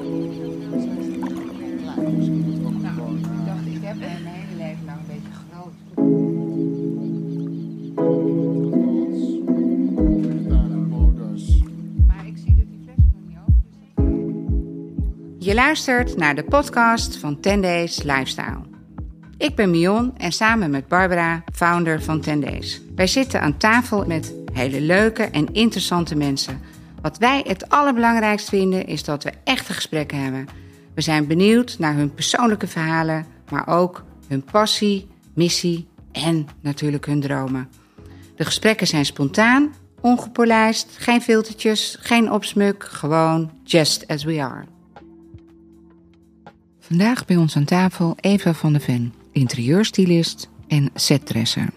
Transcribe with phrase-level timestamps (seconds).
[0.00, 0.36] ik
[3.46, 5.72] dacht, ik heb een hele leven lang een beetje groot.
[12.06, 13.64] Maar ik zie dat die fles nog niet open
[15.38, 15.46] is.
[15.46, 18.60] Je luistert naar de podcast van 10 Days Lifestyle.
[19.36, 22.80] Ik ben Mion en samen met Barbara, founder van 10 Days.
[22.94, 26.60] Wij zitten aan tafel met hele leuke en interessante mensen.
[27.02, 30.46] Wat wij het allerbelangrijkst vinden is dat we echte gesprekken hebben.
[30.94, 37.20] We zijn benieuwd naar hun persoonlijke verhalen, maar ook hun passie, missie en natuurlijk hun
[37.20, 37.68] dromen.
[38.36, 44.64] De gesprekken zijn spontaan, ongepolijst, geen filtertjes, geen opsmuk, gewoon just as we are.
[46.80, 51.68] Vandaag bij ons aan tafel Eva van der Ven, interieurstylist en setdresser.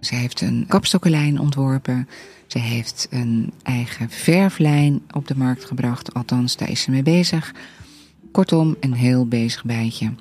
[0.00, 2.08] Zij heeft een kapstokkenlijn ontworpen.
[2.46, 6.14] Ze heeft een eigen verflijn op de markt gebracht.
[6.14, 7.54] Althans, daar is ze mee bezig.
[8.32, 10.14] Kortom, een heel bezig bijtje.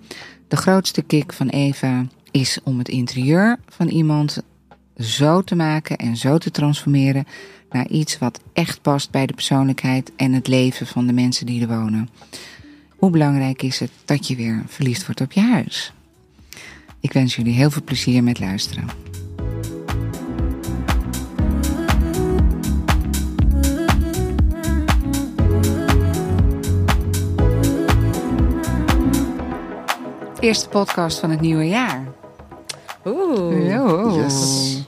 [0.48, 4.44] De grootste kick van Eva is om het interieur van iemand
[4.98, 7.26] zo te maken en zo te transformeren
[7.70, 11.62] naar iets wat echt past bij de persoonlijkheid en het leven van de mensen die
[11.62, 12.10] er wonen.
[12.96, 15.94] Hoe belangrijk is het dat je weer verliefd wordt op je huis?
[17.00, 19.15] Ik wens jullie heel veel plezier met luisteren.
[30.46, 32.04] Eerste podcast van het nieuwe jaar.
[33.06, 33.70] Oeh.
[33.70, 34.22] Yo.
[34.22, 34.84] Yes.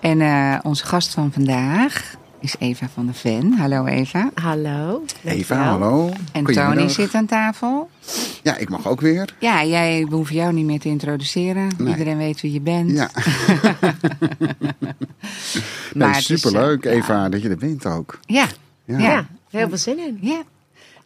[0.00, 3.52] En eh, onze gast van vandaag is Eva van der Ven.
[3.52, 4.30] Hallo Eva.
[4.34, 5.04] Hallo.
[5.24, 6.10] Eva, hallo.
[6.32, 6.44] En.
[6.44, 7.90] Tony zit aan tafel.
[8.42, 9.34] Ja, ik mag ook weer.
[9.40, 11.70] Ja, jij we hoeven jou niet meer te introduceren.
[11.78, 11.88] Nee.
[11.88, 12.90] Iedereen weet wie je bent.
[12.90, 13.10] Ja.
[15.94, 18.18] Maar nee, het is, superleuk, eh, Eva, dat je er bent ook.
[18.26, 18.46] Ja.
[18.84, 18.98] Ja.
[18.98, 20.18] Ja, heel veel zin in.
[20.20, 20.42] ja.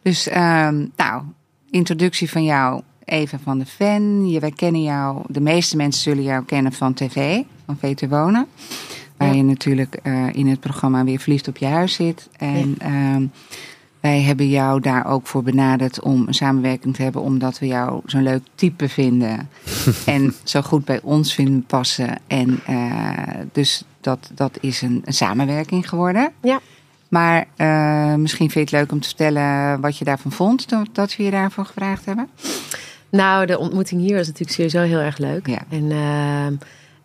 [0.01, 1.23] Dus, ehm, nou,
[1.69, 2.81] introductie van jou,
[3.13, 4.29] Eva van der Ven.
[4.29, 8.47] Je, wij kennen jou, de meeste mensen zullen jou kennen van tv, van VT Wonen.
[9.17, 9.33] Waar Ja.
[9.33, 12.29] je natuurlijk eh, in het programma weer verliefd op je huis zit.
[12.37, 13.25] En ehm,
[13.99, 18.01] wij hebben jou daar ook voor benaderd om een samenwerking te hebben, omdat we jou
[18.05, 19.49] zo'n leuk type vinden.
[20.05, 22.17] en zo goed bij ons vinden passen.
[22.27, 23.09] En eh,
[23.51, 26.31] dus dat, dat is een, een samenwerking geworden.
[26.41, 26.59] Ja.
[27.09, 31.15] Maar eh, misschien vind je het leuk om te vertellen wat je daarvan vond, dat
[31.15, 32.29] we je daarvoor gevraagd hebben.
[33.17, 35.47] Nou, de ontmoeting hier was natuurlijk sowieso heel erg leuk.
[35.47, 35.61] Ja.
[35.69, 36.53] En ehm,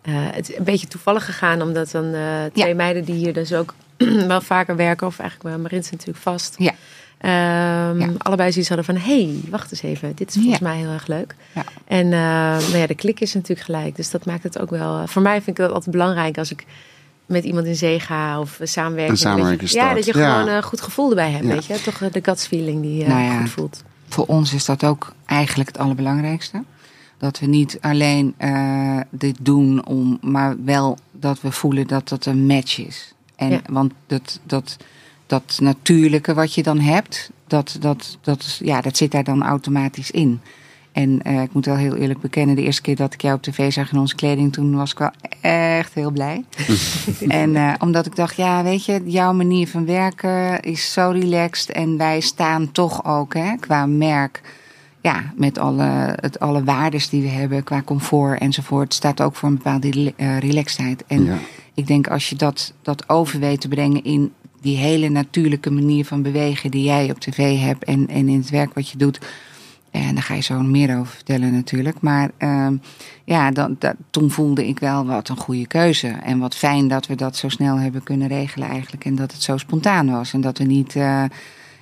[0.02, 2.20] eh, het is een beetje toevallig gegaan, omdat dan eh,
[2.52, 2.74] twee Ja.
[2.74, 3.74] meiden die hier dus ook
[4.26, 6.54] wel vaker werken, of eigenlijk wel Marin zit natuurlijk vast.
[6.58, 6.72] Ja.
[7.18, 8.08] Ehm, Ja.
[8.18, 10.68] Allebei zoiets hadden van, hé, hey, wacht eens even, dit is volgens Ja.
[10.68, 11.34] mij heel erg leuk.
[11.54, 11.64] Ja.
[11.84, 12.10] En uh,
[12.58, 15.06] nou ja, de klik is natuurlijk gelijk, dus dat maakt het ook wel...
[15.06, 16.64] voor mij vind ik dat altijd belangrijk als ik
[17.26, 19.10] met iemand in zee ga of samenwerken.
[19.12, 20.32] Een samenwerking dat je, ja, dat je Ja.
[20.34, 21.52] gewoon een goed gevoel erbij hebt, Ja.
[21.52, 21.80] weet je.
[21.80, 23.40] Toch eh, de guts feeling die je Nou ja.
[23.40, 23.82] goed voelt.
[24.08, 26.64] Voor ons is dat ook eigenlijk het allerbelangrijkste.
[27.18, 32.26] Dat we niet alleen eh, dit doen, om, maar wel dat we voelen dat dat
[32.26, 33.14] een match is.
[33.36, 33.60] En, Ja.
[33.70, 34.76] Want dat, dat,
[35.26, 40.10] dat natuurlijke wat je dan hebt, dat, dat, dat, ja, dat zit daar dan automatisch
[40.10, 40.40] in.
[40.98, 43.42] En eh, ik moet wel heel eerlijk bekennen, de eerste keer dat ik jou op
[43.42, 45.10] tv zag in onze kleding, toen was ik wel
[45.40, 46.44] echt heel blij.
[47.28, 51.70] en eh, omdat ik dacht, ja, weet je, jouw manier van werken is zo relaxed.
[51.70, 54.40] En wij staan toch ook hè, qua merk,
[55.00, 59.48] ja, met alle, het, alle waardes die we hebben, qua comfort enzovoort, staat ook voor
[59.48, 61.04] een bepaalde eh, relaxedheid.
[61.06, 61.38] En Ja.
[61.74, 66.04] ik denk als je dat, dat over weet te brengen in die hele natuurlijke manier
[66.04, 69.18] van bewegen die jij op tv hebt en, en in het werk wat je doet.
[69.90, 72.00] En daar ga je zo meer over vertellen natuurlijk.
[72.00, 72.76] Maar ehm,
[73.24, 73.78] ja, dan,
[74.10, 76.08] toen voelde ik wel wat een goede keuze.
[76.08, 79.04] En wat fijn dat we dat zo snel hebben kunnen regelen eigenlijk.
[79.04, 80.32] En dat het zo spontaan was.
[80.32, 81.24] En dat we niet eh,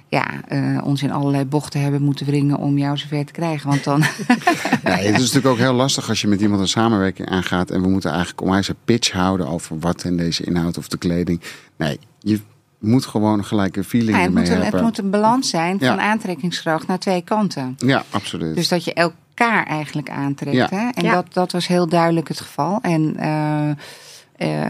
[0.09, 3.69] ja, eh, ons in allerlei bochten hebben moeten wringen om jou zover te krijgen.
[3.69, 4.01] Want dan...
[4.85, 7.71] Nee, het is natuurlijk ook heel lastig als je met iemand een samenwerking aangaat.
[7.71, 10.99] En we moeten eigenlijk onwijs een pitch houden over wat en deze inhoud of de
[10.99, 11.41] kleding.
[11.77, 12.41] Nee, je
[12.79, 14.83] moet gewoon gelijk een feeling Ja, het, moet een, het hebben.
[14.83, 15.99] moet een balans zijn van Ja.
[15.99, 17.75] aantrekkingskracht naar twee kanten.
[17.79, 18.55] Ja, absoluut.
[18.55, 20.57] Dus dat je elkaar eigenlijk aantrekt.
[20.57, 20.69] Ja.
[20.71, 20.89] Hè?
[20.95, 21.13] En Ja.
[21.15, 22.79] dat, dat was heel duidelijk het geval.
[22.83, 23.71] En eh,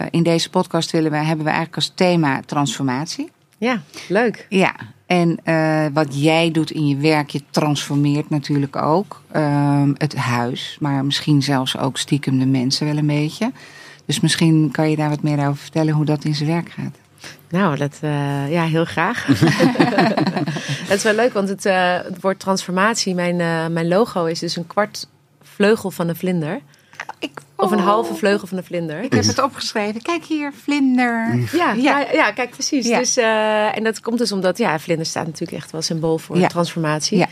[0.00, 3.30] eh, in deze podcast willen we, hebben we eigenlijk als thema transformatie.
[3.58, 4.46] Ja, leuk.
[4.48, 4.74] Ja,
[5.06, 10.76] en eh, wat jij doet in je werk, je transformeert natuurlijk ook ehm, het huis.
[10.80, 13.52] Maar misschien zelfs ook stiekem de mensen wel een beetje.
[14.06, 16.96] Dus misschien kan je daar wat meer over vertellen hoe dat in zijn werk gaat.
[17.48, 19.26] Nou, dat, eh, ja, heel graag.
[20.88, 24.38] het is wel leuk, want het, eh, het woord transformatie, mijn, eh, mijn logo is
[24.38, 25.08] dus een kwart
[25.42, 26.60] vleugel van een vlinder.
[27.18, 27.84] ik, Of een oh.
[27.84, 29.02] halve vleugel van een vlinder.
[29.02, 30.02] Ik heb het opgeschreven.
[30.02, 31.38] Kijk hier, vlinder.
[31.52, 32.06] Ja, ja.
[32.12, 32.86] ja, kijk, precies.
[32.86, 32.98] Ja.
[32.98, 33.16] Dus,
[33.76, 36.46] en dat komt dus omdat, ja, vlinder staat natuurlijk echt wel symbool voor Ja.
[36.46, 37.26] transformatie.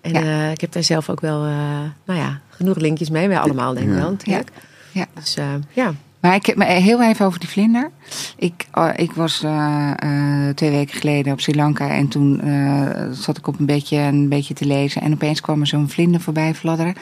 [0.00, 1.40] En ik heb daar zelf ook wel,
[2.04, 3.28] nou ja, genoeg linkjes mee.
[3.28, 4.00] Wij allemaal, denk ik Ja.
[4.00, 4.50] wel, natuurlijk.
[4.92, 5.06] Ja.
[5.14, 5.36] Dus
[5.72, 5.94] ja.
[6.20, 7.90] Maar ik heb me heel even over die vlinder.
[8.36, 13.10] Ik, oh, ik was eh, eh, twee weken geleden op Sri Lanka en toen eh,
[13.12, 15.02] zat ik op een beetje, een beetje te lezen.
[15.02, 16.94] En opeens kwam er zo'n vlinder voorbij fladderen.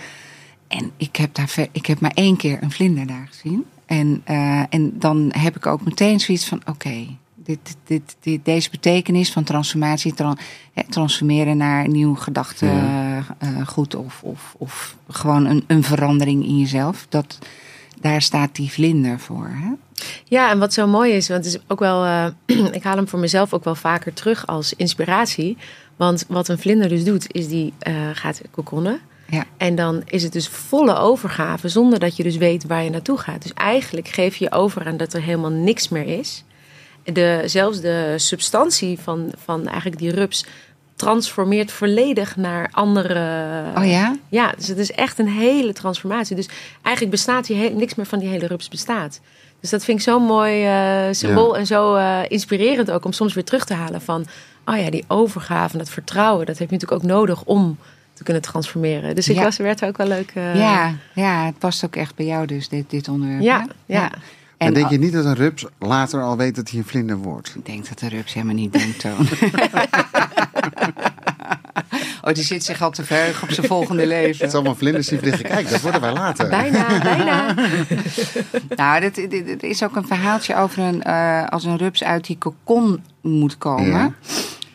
[0.68, 3.64] En ik heb, daar, ver- ik heb maar één keer een vlinder daar gezien.
[3.86, 4.22] En,
[4.70, 9.44] en dan heb ik ook meteen zoiets van: oké, dit, dit, dit, deze betekenis van
[9.44, 10.38] transformatie, tran-
[10.72, 17.06] hè, transformeren naar nieuw gedachtegoed of, of, of gewoon een, een verandering in jezelf.
[17.08, 17.38] Dat,
[18.00, 19.50] daar staat die vlinder voor.
[19.52, 19.70] Hè?
[20.24, 22.26] Ja, en wat zo mooi is, want het is ook wel, eh,
[22.72, 25.56] ik haal hem voor mezelf ook wel vaker terug als inspiratie.
[25.96, 29.00] Want wat een vlinder dus doet, is die eh, gaat kokonnen.
[29.30, 29.44] Ja.
[29.56, 33.18] En dan is het dus volle overgave, zonder dat je dus weet waar je naartoe
[33.18, 33.42] gaat.
[33.42, 36.44] Dus eigenlijk geef je je over aan dat er helemaal niks meer is.
[37.04, 40.44] De, zelfs de substantie van, van eigenlijk die rups
[40.98, 43.62] transformeert volledig naar andere.
[43.76, 44.16] Oh ja?
[44.28, 46.36] Ja, dus het is echt een hele transformatie.
[46.36, 46.48] Dus
[46.82, 49.20] eigenlijk bestaat die he- niks meer van die hele rups bestaat.
[49.60, 53.34] Dus dat vind ik zo'n mooi eh, symbool en zo eh, inspirerend ook om soms
[53.34, 54.26] weer terug te halen van,
[54.64, 57.78] oh ja, die overgave en dat vertrouwen, dat heb je natuurlijk ook nodig om
[58.12, 59.14] te kunnen transformeren.
[59.14, 59.42] Dus ik Ja.
[59.42, 60.30] was, werd ook wel leuk.
[60.34, 63.42] eh, ja, ja, het past ook echt bij jou dus, dit, dit onderwerp.
[63.42, 64.10] ja, ja.
[64.58, 67.16] En En denk je niet dat een rups later al weet dat hij een vlinder
[67.16, 67.54] wordt?
[67.54, 69.12] Ik denk dat de rups helemaal niet denkt, Toon.
[72.22, 74.46] oh, die zit zich al te verheugen op zijn volgende Het leven.
[74.46, 75.44] is allemaal vlinders die vliegen.
[75.44, 76.48] Kijk, dat worden wij later.
[76.48, 77.54] Bijna, bijna.
[78.76, 82.26] Nou, dit, dit, dit is ook een verhaaltje over een, eh, als een rups uit
[82.26, 83.86] die kokon moet komen.
[83.88, 84.12] Ja.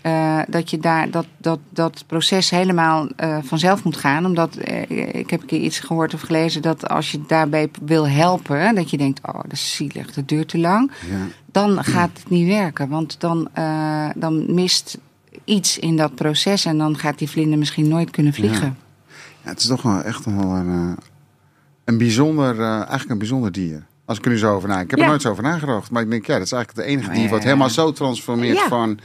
[0.03, 4.25] Eh, dat je daar dat, dat, dat proces helemaal eh, vanzelf moet gaan.
[4.25, 8.07] Omdat eh, ik heb een keer iets gehoord of gelezen dat als je daarbij wil
[8.07, 10.91] helpen, dat je denkt, oh, dat is zielig, dat duurt te lang.
[11.09, 11.27] Ja.
[11.51, 12.89] Dan gaat het niet werken.
[12.89, 13.49] Want dan,
[14.15, 14.97] dan mist
[15.43, 18.77] iets in dat proces en dan gaat die vlinder misschien nooit kunnen vliegen.
[19.43, 20.97] Ja, het is toch wel echt wel een,
[21.83, 23.85] een bijzonder, eigenlijk een bijzonder dier.
[24.05, 24.79] Als ik er nu zo over na.
[24.79, 25.05] Ik heb Ja.
[25.05, 25.91] er nooit zo over nagedacht.
[25.91, 28.99] Maar ik denk, ja, dat is eigenlijk het enige dier wat helemaal zo transformeert van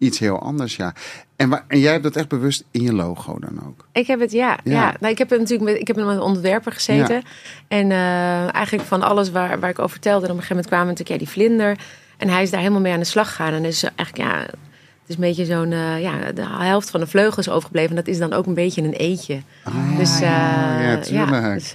[0.00, 0.76] iets heel anders.
[0.76, 0.92] Ja.
[1.36, 3.86] En, wa- en jij hebt dat echt bewust in je logo dan ook.
[3.92, 4.58] Ik heb het, ja.
[4.64, 4.72] Ja.
[4.72, 4.94] ja.
[5.00, 7.22] Nou, ik heb het natuurlijk met, ik heb met een ontwerper gezeten.
[7.68, 10.24] En eh, eigenlijk van alles waar, waar ik over vertelde.
[10.26, 11.78] En op een gegeven moment kwamen we natuurlijk ja, die vlinder.
[12.16, 13.52] En hij is daar helemaal mee aan de slag gegaan.
[13.52, 17.06] En dus eigenlijk, ja, het is een beetje zo'n, eh, ja, de helft van de
[17.06, 17.90] vleugel is overgebleven.
[17.90, 19.40] En dat is dan ook een beetje een eetje.
[19.64, 21.54] Ah, dus eh, ja, ja, tuurlijk.
[21.54, 21.72] dus,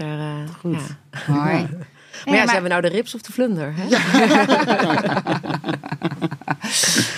[0.62, 0.82] Goed.
[2.26, 2.32] Ja.
[2.32, 3.74] Maar zijn we nou de rips of de vlinder?
[3.76, 3.88] Hè?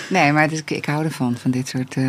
[0.09, 2.03] Nee, maar dus, ik hou ervan, van dit soort, eh,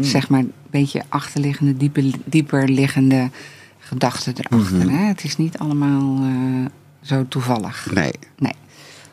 [0.00, 3.30] zeg maar, een beetje achterliggende, dieper, dieper liggende
[3.78, 4.90] gedachten erachter.
[4.90, 5.04] hè?
[5.04, 6.66] Het is niet allemaal eh,
[7.02, 7.88] zo toevallig.
[7.94, 8.12] Nee.
[8.38, 8.52] Nee.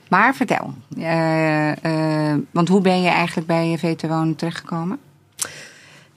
[0.10, 1.72] Maar vertel, eh,
[2.32, 4.98] eh, want hoe ben je eigenlijk bij VT Wonen terechtgekomen?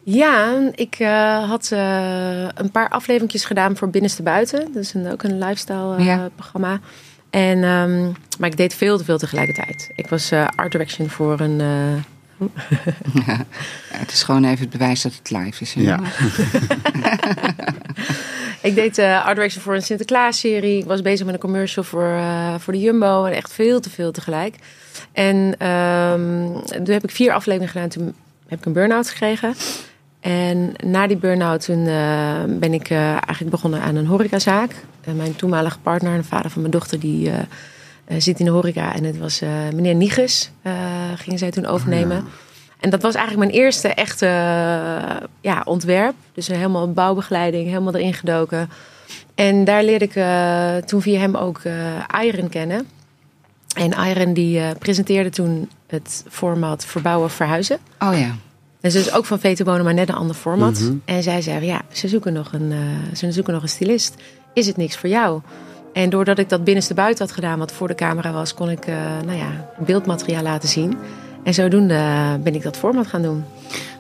[0.02, 4.72] Ja, ik eh, had eh, een paar afleveringjes gedaan voor Binnenste Buiten.
[4.72, 6.28] Dat is een, ook een lifestyle eh, Ja.
[7.30, 8.02] En, ehm,
[8.38, 9.90] maar ik deed veel te veel tegelijkertijd.
[9.94, 11.60] Ik was eh, art direction voor een...
[11.60, 12.04] eh,
[13.26, 13.44] Ja,
[13.92, 15.74] het is gewoon even het bewijs dat het live is.
[15.74, 16.00] hè, Ja.
[18.68, 20.78] ik deed eh, art direction voor een Sinterklaas-serie.
[20.78, 23.24] Ik was bezig met een commercial voor, eh, voor de Jumbo.
[23.24, 24.54] En echt veel te veel tegelijk.
[25.12, 26.52] En ehm,
[26.84, 27.88] toen heb ik vier afleveringen gedaan.
[27.88, 28.14] Toen
[28.48, 29.54] heb ik een burn-out gekregen.
[30.20, 34.74] En na die burn-out toen eh, ben ik eh, eigenlijk begonnen aan een horecazaak.
[35.10, 37.38] En mijn toenmalige partner, de vader van mijn dochter, die eh,
[38.04, 38.94] eh, zit in de horeca.
[38.94, 40.72] En het was eh, meneer Niges, eh
[41.16, 42.24] gingen zij toen overnemen.
[42.80, 46.14] En dat was eigenlijk mijn eerste echte eh, ja, ontwerp.
[46.34, 48.70] Dus helemaal bouwbegeleiding, helemaal erin gedoken.
[49.34, 52.86] En daar leerde ik eh, toen via hem ook eh Iron kennen.
[53.76, 57.78] En Iron die eh, presenteerde toen het format verbouwen verhuizen.
[57.98, 58.36] Oh ja.
[58.80, 60.80] Dus dus ook van VT Wonen, maar net een ander format.
[60.80, 60.94] Mhm.
[61.04, 64.14] En zij zei, ja, ze zoeken, nog een, eh, ze zoeken nog een stylist.
[64.52, 65.40] Is het niks voor jou?
[65.92, 68.86] En doordat ik dat binnenste buiten had gedaan, wat voor de camera was, kon ik
[68.86, 70.98] eh, nou ja, beeldmateriaal laten zien.
[71.44, 73.44] En zodoende eh, ben ik dat format gaan doen.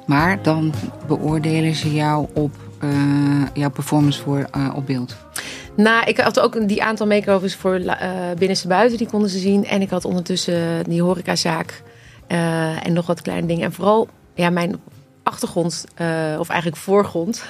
[0.06, 0.72] Maar dan
[1.06, 2.88] beoordelen ze jou op eh,
[3.54, 5.16] jouw performance voor, op beeld.
[5.76, 7.80] Nou, ik had ook die aantal makeovers voor
[8.38, 9.66] binnenste buiten, die konden ze zien.
[9.66, 11.82] En ik had ondertussen die horecazaak
[12.82, 13.64] en nog wat kleine dingen.
[13.64, 14.80] En vooral ja, mijn
[15.22, 15.84] achtergrond,
[16.38, 17.44] of eigenlijk voorgrond,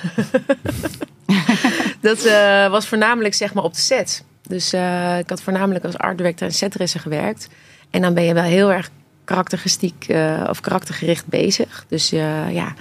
[2.00, 4.24] dat eh, was voornamelijk zeg maar op de set.
[4.42, 7.48] Dus eh, ik had voornamelijk als art director en setdresser gewerkt.
[7.90, 8.90] En dan ben je wel heel erg
[9.24, 11.84] karakteristiek eh, of karaktergericht bezig.
[11.88, 12.10] Dus
[12.50, 12.74] ja,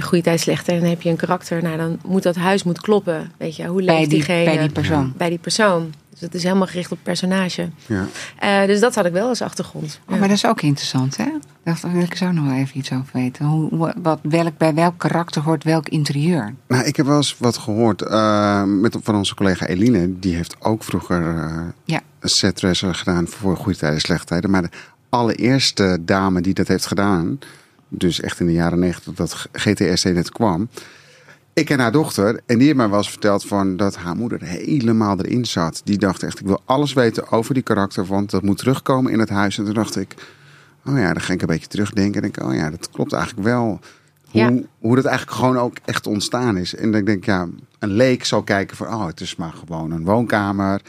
[0.00, 0.72] goede tijd, slechte.
[0.72, 1.62] En dan heb je een karakter.
[1.62, 3.32] Nou, dan moet dat huis moet kloppen.
[3.36, 4.44] Weet je, hoe leeft Bij die, diegene?
[4.44, 5.12] bij die persoon.
[5.16, 5.94] bij die persoon.
[6.16, 7.70] Dus het is helemaal gericht op personage.
[7.86, 8.06] Ja.
[8.38, 10.00] Eh, dus dat had ik wel als achtergrond.
[10.08, 11.28] Oh, maar dat is ook interessant, hè?
[11.62, 13.44] Daar wil ik zo nog wel even iets over weten.
[13.44, 16.54] Hoe, wat, welk, bij welk karakter hoort welk interieur?
[16.68, 20.18] Nou, ik heb wel eens wat gehoord uh, met, van onze collega Eline.
[20.18, 22.00] Die heeft ook vroeger uh, ja.
[22.20, 24.50] een setdresser gedaan voor goede tijden, slechte tijden.
[24.50, 24.70] Maar de
[25.08, 27.38] allereerste dame die dat heeft gedaan,
[27.88, 30.68] dus echt in de jaren negentig dat GTSD net kwam.
[31.56, 34.42] Ik ken haar dochter en die heeft mij wel eens verteld van dat haar moeder
[34.42, 35.80] helemaal erin zat.
[35.84, 39.18] Die dacht echt, ik wil alles weten over die karakter, want dat moet terugkomen in
[39.18, 39.58] het huis.
[39.58, 40.14] En toen dacht ik,
[40.86, 42.22] oh ja, dan ga ik een beetje terugdenken.
[42.22, 43.80] En denk, oh ja, dat klopt eigenlijk wel.
[44.30, 44.52] Hoe, Ja.
[44.78, 46.74] hoe dat eigenlijk gewoon ook echt ontstaan is.
[46.74, 47.48] En dan denk ik, ja,
[47.78, 50.80] een leek zal kijken van, oh, het is maar gewoon een woonkamer.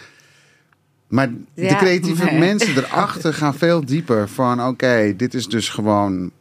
[1.07, 2.39] Maar de creatieve Nee.
[2.39, 6.31] mensen erachter gaan veel dieper van, oké, dit is dus gewoon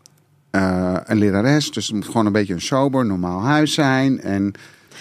[0.57, 1.71] eh, een lerares.
[1.71, 4.21] Dus het moet gewoon een beetje een sober, normaal huis zijn.
[4.21, 4.53] En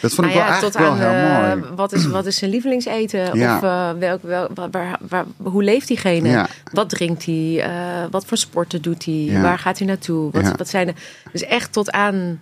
[0.01, 1.75] dat vond ik Nou wel eigenlijk tot aan wel heel eh, mooi.
[1.75, 3.37] wat, is, wat is zijn lievelingseten?
[3.37, 3.55] Ja.
[3.57, 6.29] Of eh, welk, wel, waar, waar, waar- hoe leeft diegene?
[6.29, 6.47] Ja.
[6.71, 7.69] Wat drinkt hij?
[8.11, 9.39] Wat voor sporten doet hij?
[9.41, 10.31] Waar gaat hij naartoe?
[10.31, 10.93] Wat, wat zijn de,
[11.31, 12.39] dus echt tot aan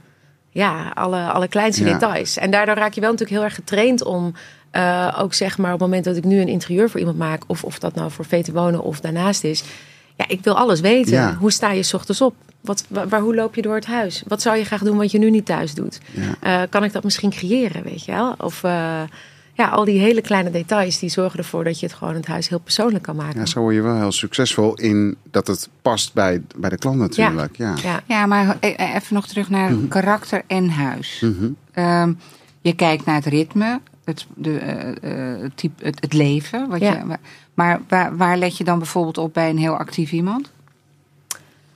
[0.50, 2.38] ja, alle, alle kleinste details.
[2.38, 4.34] En daardoor raak je wel natuurlijk heel erg getraind om...
[5.18, 7.44] ook zeg maar op het moment dat ik nu een interieur voor iemand maak...
[7.48, 9.64] of, of dat nou voor Veten Wonen of daarnaast is...
[10.16, 11.36] Ja, ik wil alles weten.
[11.36, 12.36] Hoe sta je 's ochtends op?
[12.64, 14.24] Wat, waar, waar- hoe loop je door het huis?
[14.28, 16.00] Wat zou je graag doen wat je nu niet thuis doet?
[16.12, 16.62] Ja.
[16.64, 18.36] Eh, kan ik dat misschien creëren, weet je wel?
[18.38, 19.02] Of eh,
[19.54, 22.50] ja, al die hele kleine details die zorgen ervoor dat je het gewoon het huis
[22.50, 23.40] heel persoonlijk kan maken.
[23.40, 26.98] Ja, zo word je wel heel succesvol in dat het past bij, bij de klant
[26.98, 27.58] natuurlijk.
[27.58, 27.74] Ja.
[27.84, 28.02] Ja.
[28.08, 31.20] Ja, maar e- e- even nog terug naar karakter en huis.
[31.22, 31.50] Mhm.
[31.72, 32.14] Ehm,
[32.62, 36.70] je kijkt naar het ritme, het, de, eh, eh, type, het, het leven.
[36.70, 36.92] Wat Ja.
[36.92, 37.18] je,
[37.54, 40.52] maar waar, waar let je dan bijvoorbeeld op bij een heel actief iemand?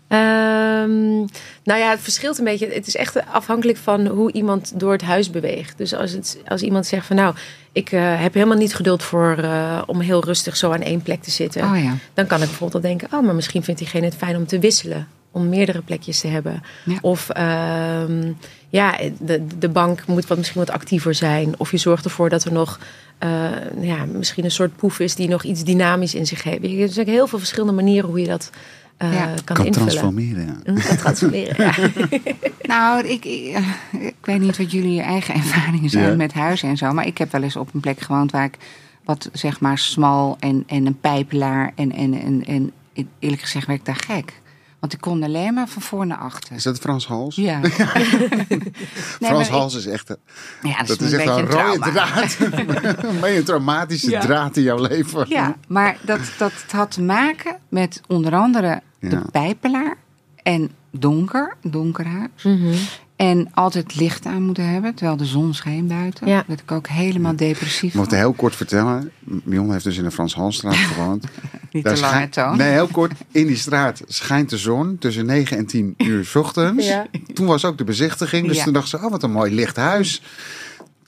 [0.07, 1.15] Ehm,
[1.63, 2.67] nou ja, het verschilt een beetje.
[2.67, 5.77] Het is echt afhankelijk van hoe iemand door het huis beweegt.
[5.77, 7.35] Dus als, het, als iemand zegt van nou,
[7.71, 11.21] ik eh, heb helemaal niet geduld voor eh, om heel rustig zo aan één plek
[11.21, 11.63] te zitten.
[11.63, 11.95] Oh ja.
[12.13, 14.59] Dan kan ik bijvoorbeeld al denken, oh, maar misschien vindt diegene het fijn om te
[14.59, 15.07] wisselen.
[15.31, 16.63] Om meerdere plekjes te hebben.
[16.85, 16.97] Ja.
[17.01, 18.31] Of ehm,
[18.69, 21.53] ja, de, de bank moet wat, misschien wat actiever zijn.
[21.57, 22.79] Of je zorgt ervoor dat er nog
[23.17, 23.49] eh,
[23.79, 26.63] ja, misschien een soort poef is die nog iets dynamisch in zich heeft.
[26.63, 28.49] Er zijn heel veel verschillende manieren hoe je dat
[28.97, 29.25] eh, Ja.
[29.43, 29.71] kan, Kan invullen.
[29.89, 30.61] transformeren.
[30.65, 30.73] Ja.
[30.87, 31.73] Kan transformeren, ja.
[32.73, 33.57] Nou, ik, ik,
[33.99, 36.15] ik weet niet wat jullie eigen ervaringen zijn Ja.
[36.15, 36.91] met huizen en zo.
[36.93, 38.57] Maar ik heb wel eens op een plek gewoond waar ik
[39.03, 41.71] wat zeg maar smal en, en een pijpelaar.
[41.75, 42.71] En, en, en, en
[43.19, 44.41] eerlijk gezegd werd ik daar gek.
[44.79, 46.55] Want ik kon alleen maar van voor naar achter.
[46.55, 47.35] Is dat Frans Hals?
[47.35, 47.59] Ja.
[47.59, 47.71] nee,
[49.19, 50.17] Frans Hals is echt, een-
[50.69, 51.91] ja, dat, dat is is een echt beetje een een rode trauma.
[51.91, 52.37] draad.
[53.13, 54.19] een beetje een traumatische Ja.
[54.19, 55.25] draad in jouw leven.
[55.29, 59.95] Ja, maar dat, dat had te maken met onder andere de pijpelaar
[60.43, 62.27] en donker, donker.
[62.43, 62.73] Mhm.
[63.17, 66.27] En altijd licht aan moeten hebben, terwijl de zon scheen buiten.
[66.27, 66.43] Ja.
[66.47, 69.11] Dat ik ook helemaal depressief Ik moet heel kort vertellen.
[69.23, 71.25] Mion heeft dus in de Frans Halstraat gewoond.
[71.71, 72.57] Niet Daar te lange schijnt- toon.
[72.57, 73.11] Nee, heel kort.
[73.31, 76.87] In die straat schijnt de zon tussen 9 en 10 uur 's ochtends.
[76.87, 77.05] Ja.
[77.33, 78.47] Toen was ook de bezichtiging.
[78.47, 78.63] Dus Ja.
[78.63, 80.21] toen dacht ze, oh wat een mooi licht huis.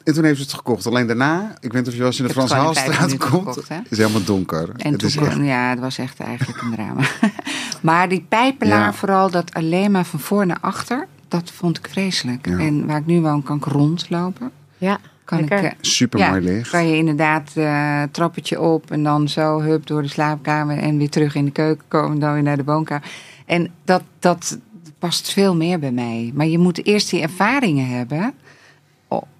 [0.03, 0.85] En toen heeft ze het gekocht.
[0.85, 3.23] Alleen daarna, ik weet niet of je wel eens in de Frans Halstraat komt.
[3.23, 3.77] gekocht, hè?
[3.89, 4.69] is helemaal donker.
[4.75, 7.01] En het toen, is echt, ja, het was echt eigenlijk een drama.
[7.81, 8.93] maar die pijpelaar, Ja.
[8.93, 12.47] vooral dat alleen maar van voor naar achter, dat vond ik vreselijk.
[12.47, 12.57] Ja.
[12.57, 14.51] En waar ik nu woon, kan ik rondlopen.
[14.77, 15.57] Ja, Kan lekker.
[15.57, 16.69] ik, eh, super ja, mooi licht.
[16.69, 21.09] kan je inderdaad eh trappetje op en dan zo hup door de slaapkamer en weer
[21.09, 23.11] terug in de keuken komen en dan weer naar de woonkamer.
[23.45, 24.59] En dat, dat
[24.99, 26.31] past veel meer bij mij.
[26.33, 28.33] Maar je moet eerst die ervaringen hebben.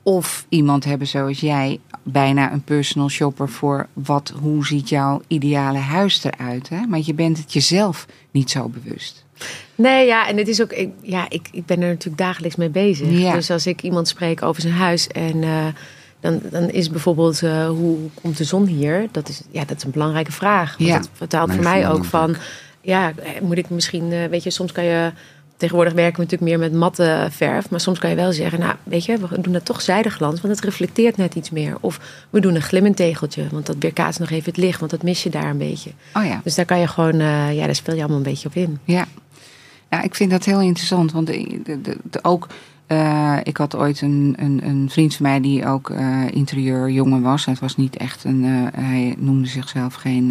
[0.04, 5.78] Of iemand hebben zoals jij, bijna een personal shopper voor wat, hoe ziet jouw ideale
[5.78, 6.70] huis eruit.
[6.70, 6.86] Hè?
[6.88, 9.26] Maar je bent het jezelf niet zo bewust.
[9.76, 12.70] Nee, ja, en het is ook, ik, ja, ik, ik ben er natuurlijk dagelijks mee
[12.70, 13.10] bezig.
[13.10, 13.34] Ja.
[13.34, 15.66] Dus als ik iemand spreek over zijn huis en eh,
[16.20, 19.08] dan, dan is bijvoorbeeld eh, hoe komt de zon hier?
[19.12, 20.78] Dat is, ja, dat is een belangrijke vraag.
[20.78, 20.98] Want Ja.
[20.98, 22.36] dat vertaalt voor mij ook van,
[22.82, 25.12] ja, eh, moet ik misschien, weet je, soms kan je.
[25.58, 27.70] Tegenwoordig werken we natuurlijk meer met matte verf.
[27.70, 30.56] Maar soms kan je wel zeggen, nou, weet je, we doen dat toch zijdeglans, want
[30.56, 31.78] het reflecteert net iets meer.
[31.80, 35.04] Of we doen een glimmend tegeltje, want dat weerkaatst nog even het licht, want dat
[35.04, 35.92] mis je daar een beetje.
[36.14, 36.42] Oh ja.
[36.44, 37.18] Dus daar kan je gewoon,
[37.54, 38.80] ja, daar speel je allemaal een beetje op in.
[38.84, 39.08] Ja.
[39.90, 41.12] Ja, ik vind dat heel interessant.
[41.12, 42.48] Want de, de, de, ook,
[42.88, 47.46] eh, ik had ooit een, een, een vriend van mij die ook eh interieurjongen was.
[47.46, 50.30] Het was niet echt een, eh, hij noemde zichzelf geen,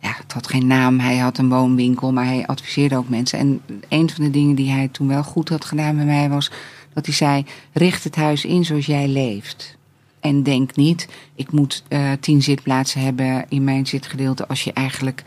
[0.00, 0.98] ja, het had geen naam.
[0.98, 3.38] Hij had een woonwinkel, maar hij adviseerde ook mensen.
[3.38, 6.50] En een van de dingen die hij toen wel goed had gedaan bij mij was
[6.92, 9.76] dat hij zei: richt het huis in zoals jij leeft.
[10.20, 11.84] En denk niet, ik moet
[12.20, 15.22] tien zitplaatsen hebben in mijn zitgedeelte als je eigenlijk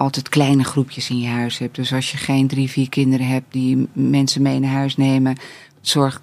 [0.00, 1.76] altijd kleine groepjes in je huis hebt.
[1.76, 5.36] Dus als je geen drie, vier kinderen hebt die mensen mee naar huis nemen,
[5.80, 6.20] zorg,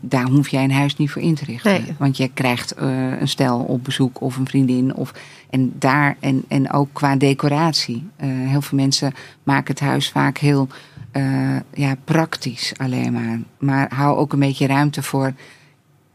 [0.00, 1.70] daar hoef jij een huis niet voor in te richten.
[1.70, 1.94] Nee.
[1.98, 4.94] Want je krijgt eh, een stel op bezoek of een vriendin.
[4.94, 5.12] Of,
[5.50, 8.06] en, daar, en, en ook qua decoratie.
[8.16, 9.12] Eh, heel veel mensen
[9.42, 10.68] maken het huis vaak heel
[11.10, 13.40] eh, ja, praktisch alleen maar.
[13.58, 15.32] Maar hou ook een beetje ruimte voor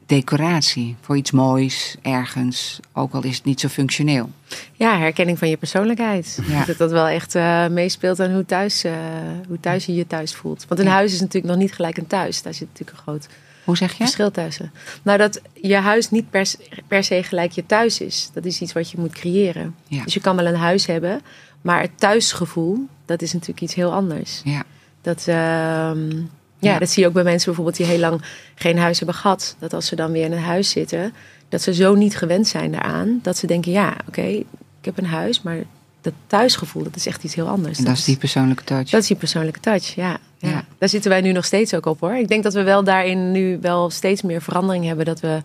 [0.07, 0.95] decoratie.
[1.01, 2.79] Voor iets moois ergens.
[2.93, 4.29] Ook al is het niet zo functioneel.
[4.73, 6.39] Ja, herkenning van je persoonlijkheid.
[6.47, 6.65] Ja.
[6.65, 8.93] Dat dat wel echt eh, meespeelt aan hoe thuis, eh,
[9.47, 10.65] hoe thuis je je thuis voelt.
[10.67, 10.91] Want een Ja.
[10.91, 12.41] huis is natuurlijk nog niet gelijk een thuis.
[12.41, 13.27] Daar zit natuurlijk een groot
[13.63, 13.95] Hoe zeg je?
[14.03, 14.71] verschil tussen.
[15.03, 18.29] Nou, dat je huis niet per, se- per se gelijk je thuis is.
[18.33, 19.75] Dat is iets wat je moet creëren.
[19.87, 20.03] Ja.
[20.03, 21.21] Dus je kan wel een huis hebben,
[21.61, 24.41] maar het thuisgevoel, dat is natuurlijk iets heel anders.
[24.43, 24.63] Ja.
[25.01, 26.09] Dat, ehm,
[26.59, 26.79] ja, Ja.
[26.79, 28.21] dat zie je ook bij mensen bijvoorbeeld die heel lang
[28.55, 29.55] geen huis hebben gehad.
[29.59, 31.13] Dat als ze dan weer in een huis zitten,
[31.49, 33.19] dat ze zo niet gewend zijn daaraan.
[33.21, 34.45] Dat ze denken, ja, oké, ik
[34.81, 35.57] heb een huis, maar
[36.01, 37.77] dat thuisgevoel, dat is echt iets heel anders.
[37.77, 38.89] En dat is die persoonlijke touch.
[38.89, 40.17] dat is die persoonlijke touch, ja.
[40.37, 40.49] ja.
[40.49, 40.65] Ja.
[40.77, 42.15] Daar zitten wij nu nog steeds ook op hoor.
[42.15, 45.05] Ik denk dat we wel daarin nu wel steeds meer verandering hebben.
[45.05, 45.41] Dat we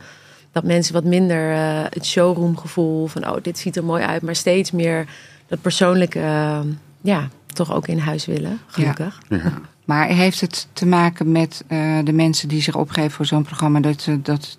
[0.52, 4.36] dat mensen wat minder eh, het showroomgevoel van oh, dit ziet er mooi uit, maar
[4.36, 5.06] steeds meer
[5.46, 6.60] dat persoonlijke, eh,
[7.00, 8.60] ja, toch ook in huis willen.
[8.66, 9.20] Gelukkig.
[9.28, 9.60] Ja.
[9.84, 13.80] Maar heeft het te maken met eh, de mensen die zich opgeven voor zo'n programma?
[13.80, 14.58] Dat, ze, dat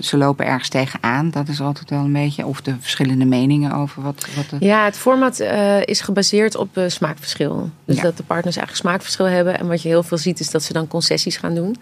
[0.00, 1.30] ze lopen ergens tegenaan.
[1.30, 2.46] Dat is altijd wel een beetje.
[2.46, 4.26] Of de verschillende meningen over wat.
[4.36, 7.70] wat de, Ja, het format eh, is gebaseerd op eh, smaakverschil.
[7.84, 8.02] Dus Ja.
[8.02, 9.58] dat de partners eigenlijk smaakverschil hebben.
[9.58, 11.76] En wat je heel veel ziet, is dat ze dan concessies gaan doen.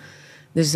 [0.52, 0.70] Dus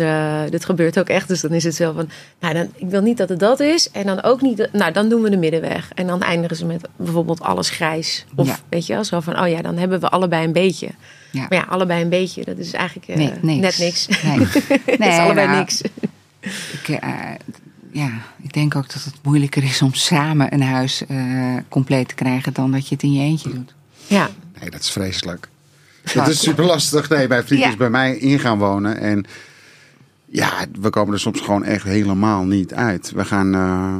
[0.49, 1.27] dit gebeurt ook echt.
[1.27, 3.91] Dus dan is het zo van, nou, dan, ik wil niet dat het dat is.
[3.91, 5.91] En dan ook niet, nou, dan doen we de middenweg.
[5.95, 8.25] En dan eindigen ze met bijvoorbeeld alles grijs.
[8.35, 8.57] Of Ja.
[8.69, 10.89] weet je wel, zo van, oh ja, dan hebben we allebei een beetje.
[11.31, 11.41] Ja.
[11.49, 13.77] Maar ja, allebei een beetje, dat is eigenlijk eh, nee, niks.
[13.77, 14.07] net niks.
[14.23, 15.81] Nee, Het nee is allebei nou, niks.
[16.71, 17.09] Ik, eh,
[17.91, 18.09] ja,
[18.41, 22.53] ik denk ook dat het moeilijker is om samen een huis eh, compleet te krijgen
[22.53, 23.73] dan dat je het in je eentje doet.
[24.07, 25.47] Ja, Nee, dat is vreselijk.
[26.13, 27.09] Dat is super lastig.
[27.09, 27.69] Nee, mijn vriend Ja.
[27.69, 28.97] is bij mij in gaan wonen.
[28.97, 29.25] En
[30.25, 33.11] ja, we komen er soms gewoon echt helemaal niet uit.
[33.11, 33.95] We gaan eh,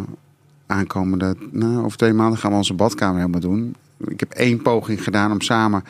[0.68, 3.76] aankomende, nou, over twee maanden gaan we onze badkamer helemaal doen.
[4.08, 5.84] Ik heb één poging gedaan om samen.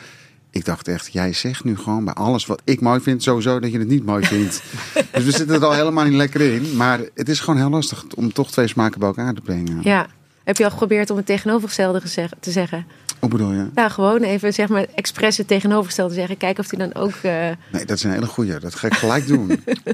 [0.54, 3.72] Ik dacht echt, jij zegt nu gewoon bij alles wat ik mooi vind, sowieso dat
[3.72, 4.62] je het niet mooi vindt.
[5.12, 6.76] dus we zitten er al helemaal niet lekker in.
[6.76, 9.78] Maar het is gewoon heel lastig om toch twee smaken bij elkaar te brengen.
[9.82, 10.06] ja.
[10.44, 12.00] Heb je al geprobeerd om het tegenovergestelde
[12.40, 12.86] te zeggen?
[13.18, 13.66] Hoe bedoel je?
[13.74, 16.36] Nou, gewoon even zeg maar expres het tegenovergestelde zeggen.
[16.36, 17.12] Kijken of hij dan ook.
[17.22, 17.32] eh,
[17.72, 18.58] Nee, dat is een hele goeie.
[18.58, 19.46] Dat ga ik gelijk doen.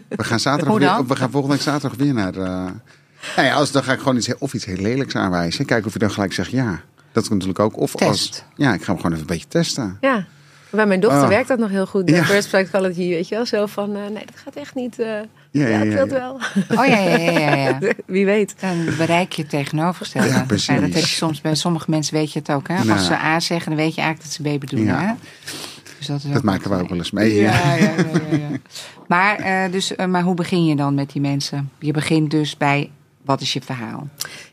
[0.09, 2.33] We gaan zaterdag weer, we gaan volgende week zaterdag weer naar.
[2.33, 2.73] nou
[3.37, 5.65] ja, als, dan ga ik gewoon iets, heel- of iets heel lelijks aanwijzen.
[5.65, 6.81] Kijken of je dan gelijk zegt ja.
[7.13, 7.77] Dat kan natuurlijk ook.
[7.77, 8.43] Of als.
[8.57, 9.99] Ja, ik ga hem gewoon even een beetje testen.
[10.01, 10.27] ja.
[10.71, 11.29] Bij mijn dochter Ah.
[11.29, 12.07] werkt dat nog heel goed.
[12.07, 12.25] De Ja.
[12.25, 13.47] first psychology, weet je wel.
[13.47, 14.99] Zo van, eh, nee, dat gaat echt niet.
[14.99, 16.19] eh Ja, ja, ja, ik ja, wil het ja.
[16.19, 16.35] wel.
[16.79, 17.55] Oh ja, ja, ja, ja.
[17.55, 17.79] ja.
[18.07, 18.55] Wie weet.
[18.61, 20.29] Dan bereik je het tegenovergestelde.
[20.29, 20.69] Ja, precies.
[20.69, 22.69] Maar dat heb je soms bij sommige mensen weet je het ook.
[22.69, 22.75] Hè?
[22.75, 22.91] Nou.
[22.91, 24.95] Als ze A zeggen, dan weet je eigenlijk dat ze B bedoelen.
[24.95, 25.01] Ja.
[25.07, 25.13] Hè?
[25.99, 27.35] Dus dat is Dat maken we ook wel eens mee.
[27.35, 27.95] Ja, ja, ja,
[28.31, 28.49] ja, ja.
[29.07, 31.71] Maar, eh, dus, maar hoe begin je dan met die mensen?
[31.79, 32.91] Je begint dus bij,
[33.25, 34.09] wat is je verhaal?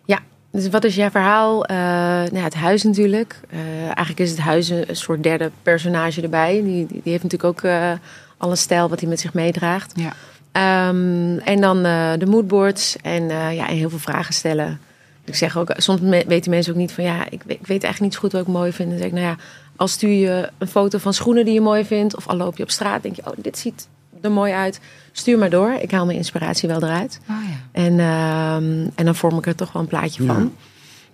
[0.06, 0.20] Ja,
[0.56, 1.66] dus wat is jouw verhaal?
[1.66, 3.40] Eh, nou, ja, het huis natuurlijk.
[3.50, 6.62] Eh, eigenlijk is het huis een, soort derde personage erbij.
[6.64, 7.92] Die, die, heeft natuurlijk ook eh,
[8.38, 9.94] al een stijl wat hij met zich meedraagt.
[9.96, 10.14] Ja.
[10.52, 11.84] Ehm, en dan
[12.20, 14.80] de moodboards en, ja, en heel veel vragen stellen.
[15.24, 18.02] Ik zeg ook, soms weten mensen ook niet van ja, ik weet, ik weet eigenlijk
[18.02, 18.90] niet zo goed wat ik mooi vind.
[18.90, 19.36] Dan zeg ik, nou ja,
[19.76, 22.64] als stuur je een foto van schoenen die je mooi vindt, of al loop je
[22.64, 23.88] op straat, denk je, oh, dit ziet
[24.22, 24.80] er mooi uit.
[25.12, 25.72] Stuur maar door.
[25.80, 27.20] Ik haal mijn inspiratie wel eruit.
[27.30, 27.55] Oh ja.
[27.76, 30.34] En, ehm, en dan vorm ik er toch wel een plaatje Ja.
[30.34, 30.54] van.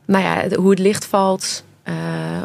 [0.05, 1.95] Nou ja, hoe het licht valt, eh,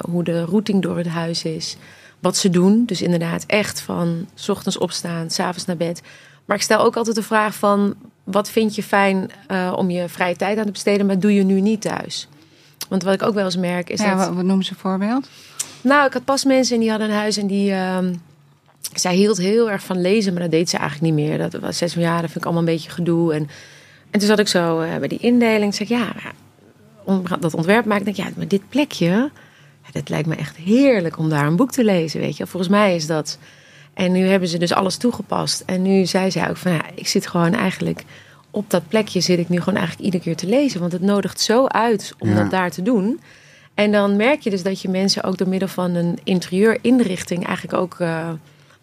[0.08, 1.76] hoe de routing door het huis is,
[2.18, 2.82] wat ze doen.
[2.86, 6.02] Dus inderdaad echt van 's ochtends opstaan, 's avonds naar bed.
[6.44, 10.08] Maar ik stel ook altijd de vraag van, wat vind je fijn eh, om je
[10.08, 12.28] vrije tijd aan te besteden, maar doe je nu niet thuis?
[12.88, 14.26] Want wat ik ook wel eens merk is ja dat...
[14.26, 15.28] wat, wat noemen ze een voorbeeld?
[15.80, 17.72] Nou, ik had pas mensen en die hadden een huis en die...
[17.72, 18.14] ehm,
[18.94, 21.38] zij hield heel erg van lezen, maar dat deed ze eigenlijk niet meer.
[21.38, 23.34] Dat was zes jaar, dat vind ik allemaal een beetje gedoe.
[23.34, 23.48] En,
[24.10, 25.74] en toen zat ik zo eh, bij die indeling.
[25.74, 26.12] Zeg ja,
[27.40, 28.04] dat ontwerp maken.
[28.04, 29.30] denk ik, ja, maar dit plekje,
[29.92, 32.46] dat lijkt me echt heerlijk om daar een boek te lezen, weet je.
[32.46, 33.38] Volgens mij is dat...
[33.94, 35.62] En nu hebben ze dus alles toegepast.
[35.66, 38.04] En nu zei zij ook van, ja, ik zit gewoon eigenlijk...
[38.50, 40.80] Op dat plekje zit ik nu gewoon eigenlijk iedere keer te lezen.
[40.80, 42.34] Want het nodigt zo uit om Ja.
[42.34, 43.20] dat daar te doen.
[43.74, 47.78] En dan merk je dus dat je mensen ook door middel van een interieurinrichting eigenlijk
[47.78, 48.28] ook eh,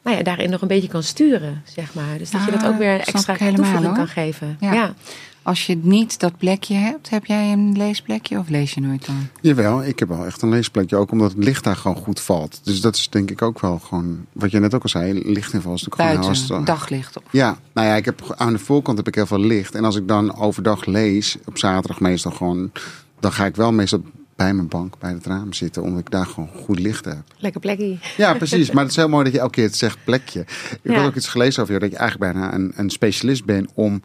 [0.04, 2.18] nou ja, daarin nog een beetje kan sturen, zeg maar.
[2.18, 3.96] Dus dat je dat Ah, ook weer een snap extra toevoeging hoor.
[3.96, 4.58] kan geven.
[4.60, 4.74] Ja.
[4.74, 4.94] Ja.
[5.42, 9.28] Als je niet dat plekje hebt, heb jij een leesplekje of lees je nooit dan?
[9.42, 10.96] Jawel, ik heb wel echt een leesplekje.
[10.96, 12.60] Ook omdat het licht daar gewoon goed valt.
[12.64, 14.26] Dus dat is denk ik ook wel gewoon.
[14.34, 17.24] Wat je net ook al zei, lichtinval is natuurlijk gewoon Buiten, hartstikke- daglicht op.
[17.32, 19.76] Ja, nou ja, ik heb aan de voorkant heb ik heel veel licht.
[19.76, 22.72] En als ik dan overdag lees, op zaterdag meestal gewoon,
[23.20, 24.04] dan ga ik wel meestal
[24.36, 27.18] bij mijn bank, bij het raam zitten, omdat ik daar gewoon goed licht heb.
[27.38, 27.98] Lekker plekje.
[28.18, 28.72] Ja, precies.
[28.72, 30.40] Maar het is heel mooi dat je elke keer het zegt plekje.
[30.40, 30.94] Ik Ja.
[30.94, 34.02] had ook iets gelezen over jou, dat je eigenlijk bijna een, een specialist bent om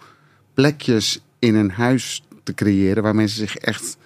[0.54, 3.96] plekjes in een huis te creëren waar mensen zich echt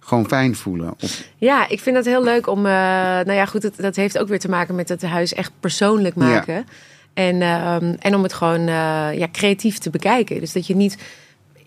[0.00, 0.94] gewoon fijn voelen.
[1.00, 2.58] Of, Ja, ik vind dat heel leuk om.
[2.58, 5.52] eh, nou ja, goed, dat, dat heeft ook weer te maken met het huis echt
[5.60, 6.66] persoonlijk maken.
[7.14, 10.40] En, ehm, en om het gewoon eh, ja, creatief te bekijken.
[10.40, 10.98] Dus dat je niet.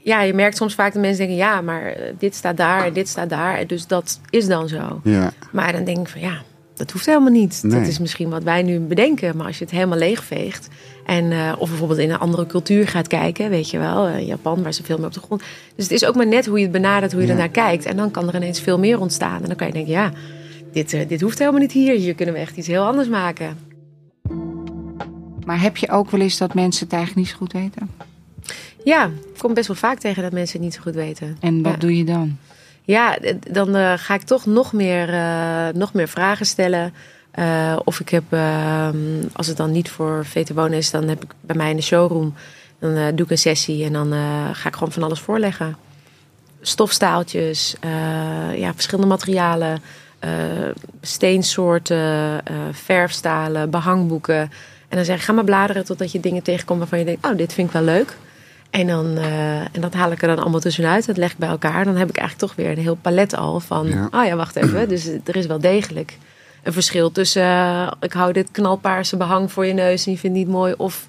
[0.03, 2.93] Ja, je merkt soms vaak dat mensen denken: ja, maar eh, dit staat daar en
[2.93, 3.57] dit staat daar.
[3.57, 5.01] En Dus dat is dan zo.
[5.03, 6.41] ja, Maar dan denk ik van ja,
[6.75, 7.59] dat hoeft helemaal niet.
[7.63, 7.79] Nee.
[7.79, 9.37] Dat is misschien wat wij nu bedenken.
[9.37, 10.67] Maar als je het helemaal leegveegt.
[11.05, 14.07] En, eh, of bijvoorbeeld in een andere cultuur gaat kijken, weet je wel.
[14.07, 15.41] eh, Japan, waar ze veel meer op de grond.
[15.75, 17.33] Dus het is ook maar net hoe je het benadert, hoe je Ja.
[17.33, 17.85] ernaar kijkt.
[17.85, 19.41] En dan kan er ineens veel meer ontstaan.
[19.41, 20.11] En dan kan je denken, ja,
[20.71, 21.95] dit, dit hoeft helemaal niet hier.
[21.97, 23.57] Hier kunnen we echt iets heel anders maken.
[25.45, 27.89] Maar heb je ook wel eens dat mensen het eigenlijk niet zo goed weten?
[28.83, 31.37] Ja, ik kom best wel vaak tegen dat mensen het niet zo goed weten.
[31.39, 31.77] En wat Ja.
[31.77, 32.37] doe je dan?
[32.83, 33.17] Ja,
[33.51, 36.93] dan eh, ga ik toch nog meer, eh, nog meer vragen stellen.
[37.31, 38.97] Eh, of ik heb, ehm,
[39.33, 41.81] als het dan niet voor VT Wonen is, dan heb ik bij mij in de
[41.81, 42.33] showroom.
[42.79, 44.11] Dan doe ik een sessie en dan
[44.53, 45.77] ga ik gewoon van alles voorleggen.
[46.61, 47.75] Stofstaaltjes,
[48.55, 49.81] ja, verschillende materialen,
[51.01, 54.39] steensoorten, verfstalen, behangboeken.
[54.87, 57.37] En dan zeg ik, ga maar bladeren totdat je dingen tegenkomt waarvan je denkt, oh,
[57.37, 58.17] dit vind ik wel leuk.
[58.69, 61.05] En, dan, eh, en dat haal ik er dan allemaal tussenuit.
[61.05, 61.85] Dat leg ik bij elkaar.
[61.85, 63.87] Dan heb ik eigenlijk toch weer een heel palet al van...
[63.87, 64.07] Ja.
[64.11, 64.89] oh ja, wacht even.
[64.89, 66.17] Dus er is wel degelijk
[66.63, 67.43] een verschil tussen...
[67.43, 70.73] eh, ik hou dit knalpaarse behang voor je neus en je vindt het niet mooi.
[70.77, 71.07] Of,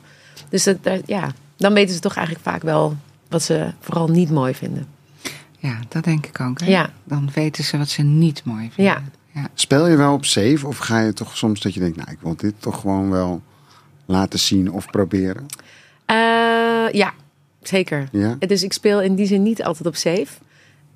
[0.48, 2.96] dus dat, dat- ja, dan weten ze toch eigenlijk vaak wel
[3.28, 4.86] wat ze vooral niet mooi vinden.
[5.58, 6.60] Ja, dat denk ik ook.
[6.60, 6.66] Hè?
[6.66, 6.90] Ja.
[7.04, 8.94] Dan weten ze wat ze niet mooi vinden.
[8.94, 9.02] Ja.
[9.40, 9.48] ja.
[9.54, 12.18] speel je wel op safe of ga je toch soms dat je denkt, nou ik
[12.20, 13.42] wil dit toch gewoon wel
[14.06, 15.46] laten zien of proberen?
[16.04, 16.16] Eh,
[16.92, 17.12] ja,
[17.62, 18.08] zeker.
[18.12, 18.36] Ja?
[18.38, 20.26] Dus ik speel in die zin niet altijd op safe.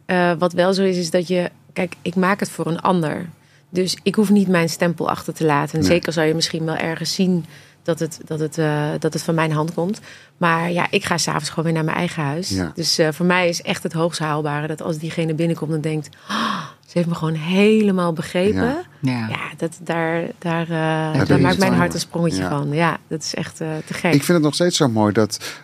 [0.07, 1.51] Eh, wat wel zo is, is dat je...
[1.73, 3.29] Kijk, ik maak het voor een ander.
[3.71, 5.75] Dus ik hoef niet mijn stempel achter te laten.
[5.75, 5.89] En Nee.
[5.89, 7.45] zeker zou je misschien wel ergens zien
[7.83, 10.01] dat het, dat, het, eh, dat het van mijn hand komt.
[10.37, 12.49] Maar ja, ik ga s'avonds gewoon weer naar mijn eigen huis.
[12.49, 12.73] Ja.
[12.75, 14.67] Dus eh, voor mij is echt het hoogst haalbare...
[14.67, 16.09] dat als diegene binnenkomt en denkt...
[16.29, 18.55] "Ah, ze heeft me gewoon helemaal begrepen.
[18.63, 18.83] Ja.
[19.01, 19.39] Ja, Ja.
[19.57, 22.49] dat, daar, daar, eh, daar maakt mijn hart een sprongetje Ja.
[22.49, 22.73] van.
[22.73, 24.13] Ja, dat is echt eh, te gek.
[24.15, 25.64] Ik vind het nog steeds zo mooi dat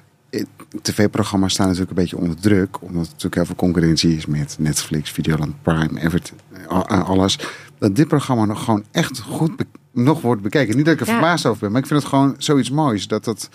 [0.82, 2.80] tv-programma's staan natuurlijk een beetje onder druk.
[2.82, 6.38] Omdat er natuurlijk heel veel concurrentie is met Netflix, Videoland, Prime, Everton,
[6.68, 7.38] eh, alles.
[7.78, 9.52] Dat dit programma nog gewoon echt goed
[9.92, 10.76] nog wordt bekeken.
[10.76, 11.12] Niet dat ik er Ja.
[11.12, 13.06] verbaasd over ben, maar ik vind het gewoon zoiets moois.
[13.08, 13.48] Dat het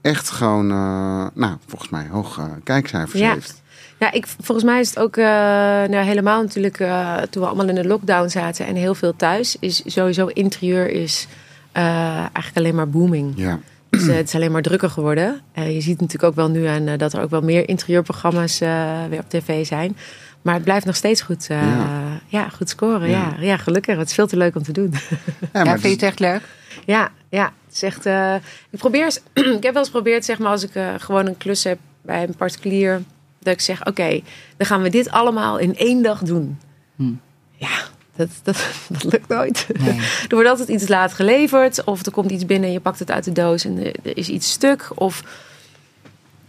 [0.00, 3.32] echt gewoon, eh, nou, volgens mij hoog eh, kijkcijfers Ja.
[3.32, 3.62] heeft.
[3.98, 7.68] Ja, ik, volgens mij is het ook eh, nou, helemaal natuurlijk eh, toen we allemaal
[7.68, 9.56] in de lockdown zaten en heel veel thuis.
[9.60, 11.26] Is sowieso interieur is
[11.72, 11.82] eh,
[12.16, 13.32] eigenlijk alleen maar booming.
[13.36, 13.58] Ja,
[13.98, 15.40] Dus eh, het is alleen maar drukker geworden.
[15.52, 18.60] Eh, je ziet natuurlijk ook wel nu aan eh, dat er ook wel meer interieurprogramma's
[18.60, 19.96] eh, weer op tv zijn.
[20.42, 22.20] Maar het blijft nog steeds goed, eh, Ja.
[22.26, 22.48] ja.
[22.48, 23.08] goed scoren.
[23.10, 23.36] Ja.
[23.40, 23.56] Ja.
[23.56, 23.96] gelukkig.
[23.96, 24.90] Het is veel te leuk om te doen.
[24.92, 24.98] ja,
[25.52, 26.40] Ja, maar vind je het echt leuk?
[26.84, 27.52] Ja, ja.
[27.66, 28.34] Het is echt, eh,
[28.70, 29.20] ik, probeer, eens-
[29.58, 32.22] ik heb wel eens geprobeerd, zeg maar, als ik eh, gewoon een klus heb bij
[32.22, 33.02] een particulier,
[33.40, 34.20] dat ik zeg: Oké,
[34.56, 36.58] dan gaan we dit allemaal in één dag doen.
[36.96, 37.12] Hm.
[37.52, 37.68] Ja,
[38.16, 38.56] dat, dat,
[38.88, 39.66] dat lukt nooit.
[39.78, 40.00] Nee.
[40.28, 43.10] Er wordt altijd iets laat geleverd, of er komt iets binnen en je pakt het
[43.10, 44.90] uit de doos en er, er is iets stuk.
[44.94, 45.22] Of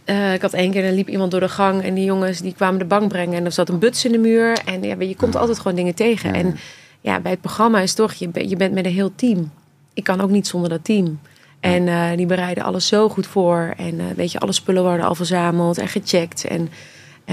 [0.04, 2.54] eh, ik had één keer, er liep iemand door de gang en die jongens die
[2.54, 4.58] kwamen de bank brengen en er zat een buts in de muur.
[4.64, 6.34] En ja, je komt altijd gewoon dingen tegen.
[6.34, 6.56] En
[7.00, 9.52] ja, bij het programma is toch, je, je bent met een heel team.
[9.94, 11.20] Ik kan ook niet zonder dat team.
[11.60, 13.74] En eh, die bereiden alles zo goed voor.
[13.76, 16.44] En eh, weet je, alle spullen worden al verzameld en gecheckt.
[16.44, 16.70] En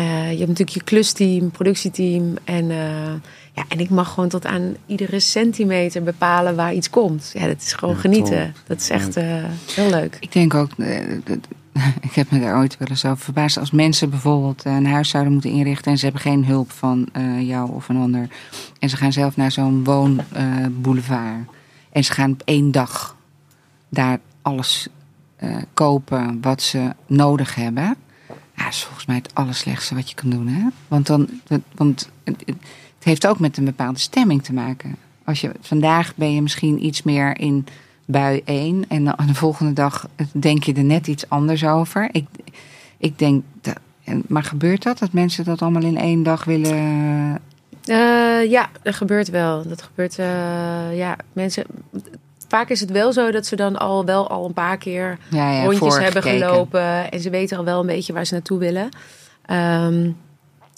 [0.04, 2.34] je hebt natuurlijk je klusteam, productieteam.
[2.44, 3.14] En, eh,
[3.54, 7.32] ja, en ik mag gewoon tot aan iedere centimeter bepalen waar iets komt.
[7.34, 8.54] Ja, dat is gewoon Ja, genieten.
[8.54, 8.62] top.
[8.68, 9.44] Dat is echt eh,
[9.76, 10.18] heel leuk.
[10.20, 11.48] Ik denk ook, eh, dat-
[12.02, 13.58] ik heb me daar ooit wel eens over verbaasd.
[13.58, 17.08] Als mensen bijvoorbeeld eh, een huis zouden moeten inrichten en ze hebben geen hulp van
[17.12, 18.28] eh, jou of een ander.
[18.80, 21.48] En ze gaan zelf naar zo'n woonboulevard.
[21.92, 23.16] en ze gaan op één dag
[23.90, 24.88] daar alles
[25.36, 27.96] eh, kopen wat ze nodig hebben.
[28.56, 30.48] Ja, dat is volgens mij het allerslechtste wat je kan doen.
[30.48, 30.68] Hè?
[30.88, 31.30] Want, dan,
[31.76, 32.44] want het,
[33.00, 34.96] heeft ook met een bepaalde stemming te maken.
[35.24, 37.68] Als je, vandaag ben je misschien iets meer in
[38.06, 42.10] bui 1 en de volgende dag denk je er net iets anders over.
[42.12, 42.26] Ik,
[42.98, 43.44] ik denk,
[44.28, 45.00] maar gebeurt dat?
[45.00, 47.42] Dat mensen dat allemaal in één dag willen...
[47.86, 49.68] Eh, ja, dat gebeurt wel.
[49.68, 51.66] Dat gebeurt, eh, ja, mensen...
[52.48, 55.52] Vaak is het wel zo dat ze dan al wel al een paar keer Ja,
[55.52, 57.12] ja, rondjes hebben gelopen.
[57.12, 58.90] En ze weten al wel een beetje waar ze naartoe willen.
[59.46, 60.10] Ehm,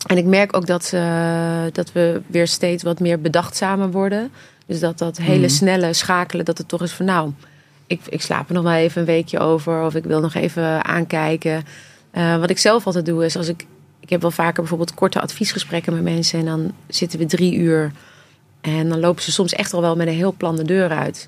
[0.08, 4.32] en ik merk ook dat, eh, dat we weer steeds wat meer bedachtzamer worden.
[4.66, 5.50] Dus dat dat hele Mhm.
[5.50, 7.32] snelle schakelen, dat het toch is van nou,
[7.88, 9.82] ik, ik slaap er nog wel even een weekje over.
[9.84, 11.64] Of ik wil nog even aankijken.
[12.12, 13.66] Eh, wat ik zelf altijd doe is als ik,
[14.00, 16.40] ik heb wel vaker bijvoorbeeld korte adviesgesprekken met mensen.
[16.40, 17.92] En dan zitten we drie uur.
[18.62, 21.28] En dan lopen ze soms echt al wel met een heel plan de deur uit.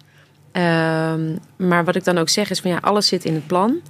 [0.51, 3.81] Ehm, maar wat ik dan ook zeg is van ja, alles zit in het plan.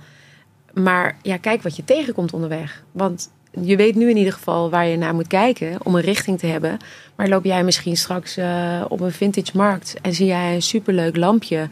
[0.74, 2.84] Maar ja, kijk wat je tegenkomt onderweg.
[2.92, 3.30] Want
[3.62, 6.48] je weet nu in ieder geval waar je naar moet kijken om een richting te
[6.48, 6.78] hebben.
[7.16, 11.16] Maar loop jij misschien straks uh, op een vintage markt en zie jij een superleuk
[11.16, 11.68] lampje.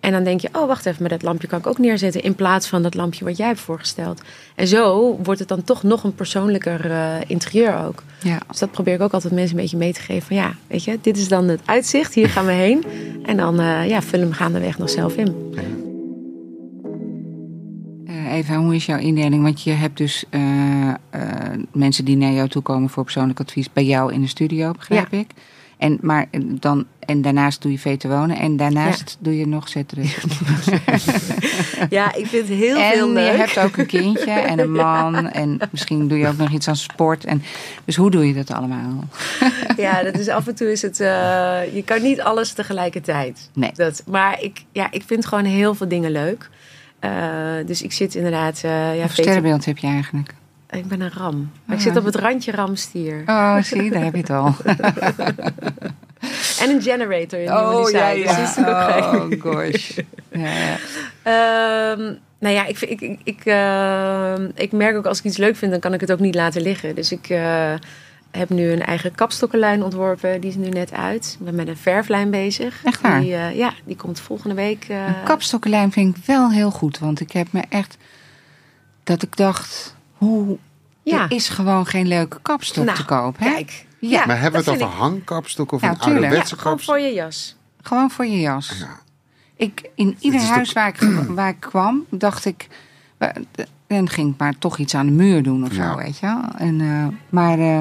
[0.00, 2.34] En dan denk je, oh wacht even, maar dat lampje kan ik ook neerzetten in
[2.34, 4.22] plaats van dat lampje wat jij hebt voorgesteld.
[4.54, 8.02] En zo wordt het dan toch nog een persoonlijker uh, interieur ook.
[8.22, 8.38] Ja.
[8.48, 10.26] Dus dat probeer ik ook altijd mensen een beetje mee te geven.
[10.26, 12.84] Van ja, weet je, dit is dan het uitzicht, hier gaan we heen.
[13.22, 15.52] En dan uh, ja, vullen we gaandeweg nog zelf in.
[18.06, 19.42] Uh, Eva, hoe is jouw indeling?
[19.42, 20.24] Want je hebt dus
[21.72, 25.06] mensen die naar jou toe komen voor persoonlijk advies bij jou in de studio, begrijp
[25.10, 25.18] Ja.
[25.18, 25.30] ik.
[25.78, 26.26] En, maar
[26.60, 30.02] dan, en daarnaast doe je veter wonen en daarnaast doe je nog zetten.
[31.90, 33.36] Ja, ik vind het heel en veel je leuk.
[33.36, 36.76] hebt ook een kindje en een man en misschien doe je ook nog iets aan
[36.76, 37.24] sport.
[37.24, 37.42] En,
[37.84, 39.04] dus hoe doe je dat allemaal?
[39.76, 41.00] Ja, dat is af en toe is het.
[41.00, 43.50] eh, je kan niet alles tegelijkertijd.
[43.54, 43.70] Nee.
[43.74, 46.50] Dat, maar ik, ja, ik vind gewoon heel veel dingen leuk.
[46.98, 47.10] Eh,
[47.66, 48.60] dus ik zit inderdaad.
[48.64, 50.34] eh ja, sterrenbeeld heb je eigenlijk?
[50.70, 51.50] ik ben een ram.
[51.64, 51.88] Maar ik Ah.
[51.88, 53.22] zit op het randje ramstier.
[53.26, 54.54] Oh, zie, daar heb je het al.
[56.60, 58.14] En een generator in de zij.
[58.22, 59.54] Dus die is natuurlijk ook.
[59.54, 59.98] Oh, gosh.
[60.32, 60.76] Ja, ja.
[61.22, 65.56] Ehm, nou ja, ik, ik, ik, ik, ehm, ik merk ook als ik iets leuk
[65.56, 66.94] vind, dan kan ik het ook niet laten liggen.
[66.94, 67.72] Dus ik eh,
[68.30, 70.40] heb nu een eigen kapstokkenlijn ontworpen.
[70.40, 71.36] Die is nu net uit.
[71.38, 72.80] Ik ben met een verflijn bezig.
[72.84, 73.20] Echt waar?
[73.20, 74.84] Die, eh, ja, die komt volgende week.
[74.88, 76.98] eh, Een kapstokkenlijn vind ik wel heel goed.
[76.98, 77.96] Want ik heb me echt...
[79.04, 79.96] Dat ik dacht...
[80.12, 80.58] Hoe,
[81.10, 81.22] Ja.
[81.22, 83.38] Er is gewoon geen leuke kapstok Nou, te koop.
[83.38, 83.52] Hè?
[83.52, 83.86] Kijk.
[84.00, 86.22] Ja, maar hebben we het over ik- hangkapstok of Ja, een tuurlijk.
[86.24, 87.56] ouderwetse Ja, gewoon voor je jas.
[87.82, 88.72] Gewoon voor je jas.
[88.78, 88.98] Ja.
[89.56, 90.98] Ik, in ieder is huis waar, ik,
[91.38, 92.66] waar ik kwam, dacht ik...
[93.86, 95.90] Dan ging ik maar toch iets aan de muur doen of Ja.
[95.90, 96.42] zo, weet je wel.
[96.56, 97.80] En, eh, maar eh,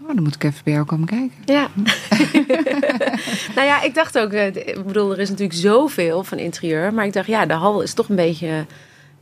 [0.00, 1.32] oh, dan moet ik even bij jou komen kijken.
[1.44, 1.68] Ja.
[3.56, 6.94] nou ja, ik dacht ook, eh, ik bedoel, er is natuurlijk zoveel van interieur.
[6.94, 8.66] Maar ik dacht, ja, de hal is toch een beetje.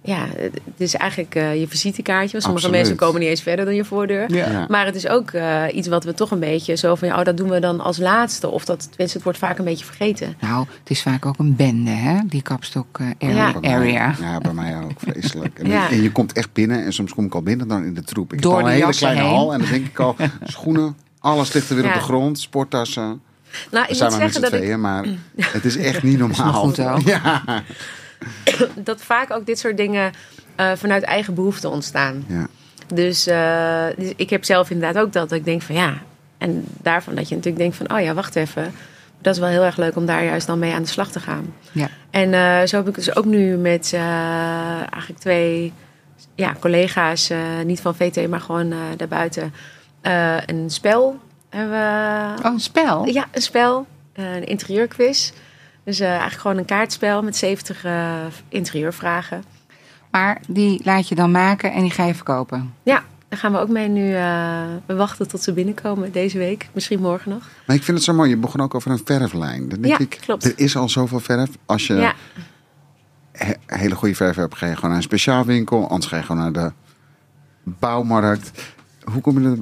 [0.09, 2.29] Ja, het is eigenlijk eh, je visitekaartje.
[2.41, 2.77] Sommige Absoluut.
[2.77, 4.35] mensen komen niet eens verder dan je voordeur.
[4.35, 4.67] Ja.
[4.69, 7.25] Maar het is ook eh, iets wat we toch een beetje zo van, ja, oh,
[7.25, 8.49] dat doen we dan als laatste.
[8.49, 10.35] Of dat, tenminste, het wordt vaak een beetje vergeten.
[10.41, 12.19] Nou, het is vaak ook een bende, hè?
[12.27, 13.29] Die kapstok eh, Ja.
[13.29, 13.53] area.
[13.53, 14.15] Bij mij- area.
[14.21, 15.01] Ja, bij mij ook.
[15.07, 15.59] Vreselijk.
[15.59, 15.91] En, Ja.
[15.91, 18.33] en je komt echt binnen en soms kom ik al binnen dan in de troep.
[18.33, 19.31] Ik Door heb al een hele kleine heen.
[19.31, 21.91] hal en dan denk ik al, schoenen, alles ligt er weer Ja.
[21.91, 23.03] op de grond, sporttassen.
[23.71, 25.05] Nou, We ik zijn moet maar met zeggen z'n dat ik tweeën, maar
[25.57, 26.53] het is echt niet normaal.
[26.53, 27.01] goed ook.
[27.01, 27.43] Ja.
[28.77, 30.13] dat vaak ook dit soort dingen
[30.59, 32.25] eh, vanuit eigen behoefte ontstaan.
[32.29, 32.47] Ja.
[32.95, 35.95] Dus, eh, dus ik heb zelf inderdaad ook dat ik denk van ja.
[36.39, 38.73] En daarvan dat je natuurlijk denkt van oh ja, wacht even.
[39.21, 41.21] Dat is wel heel erg leuk om daar juist dan mee aan de slag te
[41.21, 41.55] gaan.
[41.73, 41.89] Ja.
[42.11, 45.73] En eh, zo heb ik dus ook nu met eigenlijk twee
[46.35, 47.31] ja, collega's,
[47.65, 49.55] niet van VT, maar gewoon daarbuiten,
[50.47, 51.19] een spel.
[51.49, 53.07] Hebben we, Oh, een spel?
[53.07, 55.33] ja, een spel, een interieurquiz.
[55.89, 58.17] Dus eh, eigenlijk gewoon een kaartspel met 70 eh,
[58.49, 59.45] interieurvragen.
[60.11, 62.75] Maar die laat je dan maken en die ga je verkopen.
[62.83, 64.15] Ja, daar gaan we ook mee nu.
[64.15, 66.69] eh, we wachten tot ze binnenkomen deze week.
[66.73, 67.43] Misschien morgen nog.
[67.67, 69.69] Maar ik vind het zo mooi, je begon ook over een verflijn.
[69.69, 70.45] Dan denk Ja, ik, klopt.
[70.45, 71.51] er is al zoveel verf.
[71.67, 72.15] Als je Ja,
[73.33, 75.89] he- hele goede verf hebt, ga je gewoon naar een speciaalwinkel.
[75.89, 76.73] Anders ga je gewoon naar de
[77.65, 78.51] bouwmarkt.
[79.13, 79.57] Hoe kom je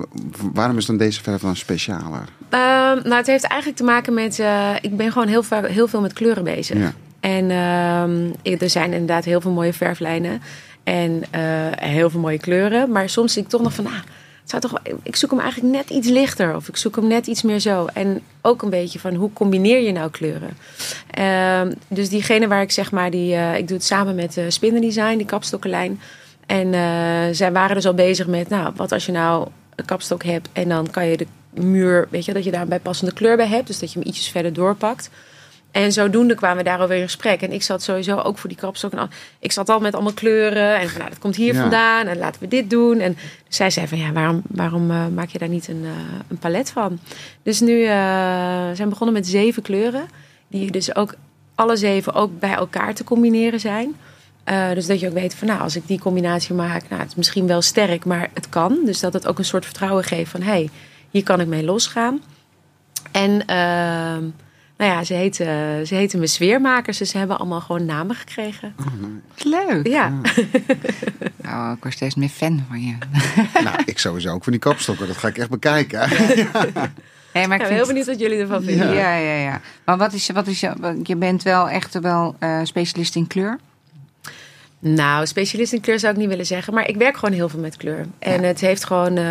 [0.52, 2.28] waarom is dan deze verf dan specialer?
[2.48, 4.38] Ehm, nou, het heeft eigenlijk te maken met.
[4.38, 6.78] eh, ik ben gewoon heel, heel veel met kleuren bezig.
[6.78, 6.92] Ja.
[7.20, 10.42] En ehm, er zijn inderdaad heel veel mooie verflijnen.
[10.84, 11.40] En eh,
[11.74, 12.90] heel veel mooie kleuren.
[12.90, 13.86] Maar soms zie ik toch nog van.
[13.86, 13.92] Ah,
[14.40, 16.56] het zou toch, ik zoek hem eigenlijk net iets lichter.
[16.56, 17.86] Of ik zoek hem net iets meer zo.
[17.92, 20.56] En ook een beetje van hoe combineer je nou kleuren.
[21.10, 23.10] Ehm, dus diegene waar ik zeg maar.
[23.10, 26.00] Die, eh, ik doe het samen met uh, die kapstokkenlijn.
[26.46, 28.48] En eh, zij waren dus al bezig met.
[28.48, 30.48] Nou, wat als je nou een kapstok hebt.
[30.52, 31.26] En dan kan je de
[31.62, 32.08] muur.
[32.10, 33.66] Weet je, dat je daar een bijpassende kleur bij hebt.
[33.66, 35.10] Dus dat je hem ietsjes verder doorpakt.
[35.70, 37.42] En zodoende kwamen we daarover in gesprek.
[37.42, 38.92] En ik zat sowieso ook voor die kapstok.
[38.92, 40.78] En al- ik zat al met allemaal kleuren.
[40.78, 41.60] En van, nou, dat komt hier Ja.
[41.60, 42.06] vandaan.
[42.06, 42.98] En laten we dit doen.
[43.00, 43.16] En
[43.48, 45.90] zij zei van, ja, waarom, waarom eh, maak je daar niet een, eh,
[46.28, 46.98] een palet van?
[47.42, 50.06] Dus nu zijn we begonnen met zeven kleuren.
[50.48, 51.14] Die dus ook
[51.54, 53.94] alle zeven ook bij elkaar te combineren zijn.
[54.46, 56.82] Eh, dus dat je ook weet van, nou, als ik die combinatie maak...
[56.88, 58.78] Nou, het is misschien wel sterk, maar het kan.
[58.84, 60.42] Dus dat het ook een soort vertrouwen geeft van...
[60.42, 60.70] hé, hey,
[61.10, 62.20] hier kan ik mee losgaan.
[63.12, 63.46] En...
[63.46, 64.24] ehm,
[64.78, 65.46] nou ja, ze heten,
[65.86, 68.74] ze heten me sfeermakers, dus ze hebben allemaal gewoon namen gekregen.
[69.36, 69.86] Leuk.
[69.86, 70.08] Ja,
[71.42, 72.96] Nou, ik word steeds meer fan van je.
[73.64, 75.06] nou, ik sowieso ook van die kapstokken.
[75.06, 76.08] Dat ga ik echt bekijken.
[77.32, 78.94] Hey, maar ik ben heel benieuwd wat jullie ervan vinden.
[78.94, 79.60] Ja, ja, ja.
[79.84, 80.60] Maar wat is, wat is
[81.02, 83.58] je bent wel echt wel eh, specialist in kleur?
[84.78, 86.74] Nou, specialist in kleur zou ik niet willen zeggen.
[86.74, 88.06] Maar ik werk gewoon heel veel met kleur.
[88.18, 89.16] En het heeft gewoon...
[89.16, 89.24] eh,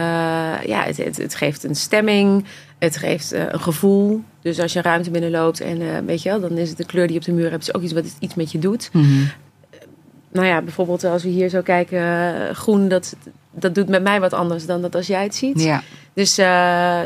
[0.65, 2.45] ja, het, het, het geeft een stemming.
[2.77, 4.23] Het geeft eh, een gevoel.
[4.41, 6.39] Dus als je een ruimte binnenloopt en eh, weet je wel...
[6.39, 7.61] dan is het de kleur die je op de muur hebt...
[7.67, 8.89] is ook iets wat iets met je doet.
[8.93, 9.05] Mhm.
[10.31, 12.55] Nou ja, bijvoorbeeld als we hier zo kijken...
[12.55, 13.15] groen, dat,
[13.51, 15.61] dat doet met mij wat anders dan dat als jij het ziet.
[15.63, 15.81] Ja.
[16.13, 16.35] Dus,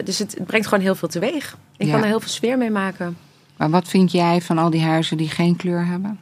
[0.05, 1.57] dus het, het brengt gewoon heel veel teweeg.
[1.77, 1.91] Ik Ja.
[1.91, 3.17] kan er heel veel sfeer mee maken.
[3.57, 6.19] Maar wat vind jij van al die huizen die geen kleur hebben?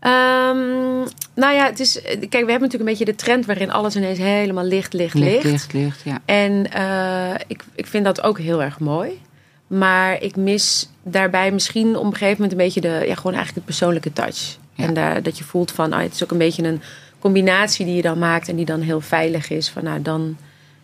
[0.00, 0.98] Ehm,
[1.34, 2.00] nou ja, het is.
[2.02, 5.44] Kijk, we hebben natuurlijk een beetje de trend waarin alles ineens helemaal licht, licht, licht.
[5.44, 6.20] Licht, licht, licht, ja.
[6.24, 9.20] En eh, ik, ik vind dat ook heel erg mooi.
[9.66, 13.54] Maar ik mis daarbij misschien op een gegeven moment een beetje de, ja, gewoon eigenlijk
[13.54, 14.56] de persoonlijke touch.
[14.74, 14.84] Ja.
[14.84, 16.82] En daar, dat je voelt van, ah, het is ook een beetje een
[17.18, 19.68] combinatie die je dan maakt en die dan heel veilig is.
[19.68, 20.36] Van nou, dan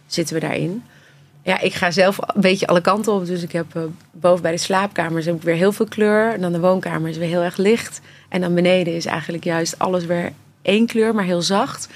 [0.06, 0.82] zitten we daarin.
[1.46, 3.26] Ja, ik ga zelf een beetje alle kanten op.
[3.26, 3.82] Dus ik heb eh,
[4.12, 6.32] boven bij de slaapkamers heb ik weer heel veel kleur.
[6.32, 8.00] En dan de woonkamer is weer heel erg licht.
[8.28, 10.32] En dan beneden is eigenlijk juist alles weer
[10.62, 11.88] één kleur, maar heel zacht.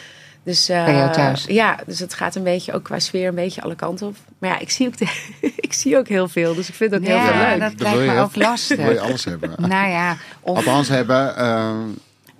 [0.42, 1.44] Dus, eh, Bij jou thuis?
[1.48, 4.16] Ja, dus het gaat een beetje ook qua sfeer een beetje alle kanten op.
[4.38, 6.54] Maar ja, ik zie ook, de- ik zie ook heel veel.
[6.54, 7.60] Dus ik vind het ook heel veel leuk.
[7.60, 8.76] dat Dan lijkt me ook lastig.
[8.76, 9.50] Wil je alles hebben?
[9.56, 11.36] Nou ja, of, Althans hebben.
[11.36, 11.74] eh,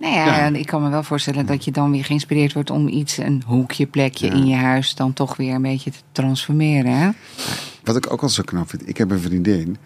[0.01, 0.45] nou ja, Ja.
[0.53, 3.85] ik kan me wel voorstellen dat je dan weer geïnspireerd wordt om iets, een hoekje,
[3.85, 4.33] plekje Ja.
[4.33, 6.97] in je huis dan toch weer een beetje te transformeren.
[6.97, 7.09] Hè?
[7.83, 8.89] wat ik ook al zo knap vind.
[8.89, 9.77] Ik heb een vriendin.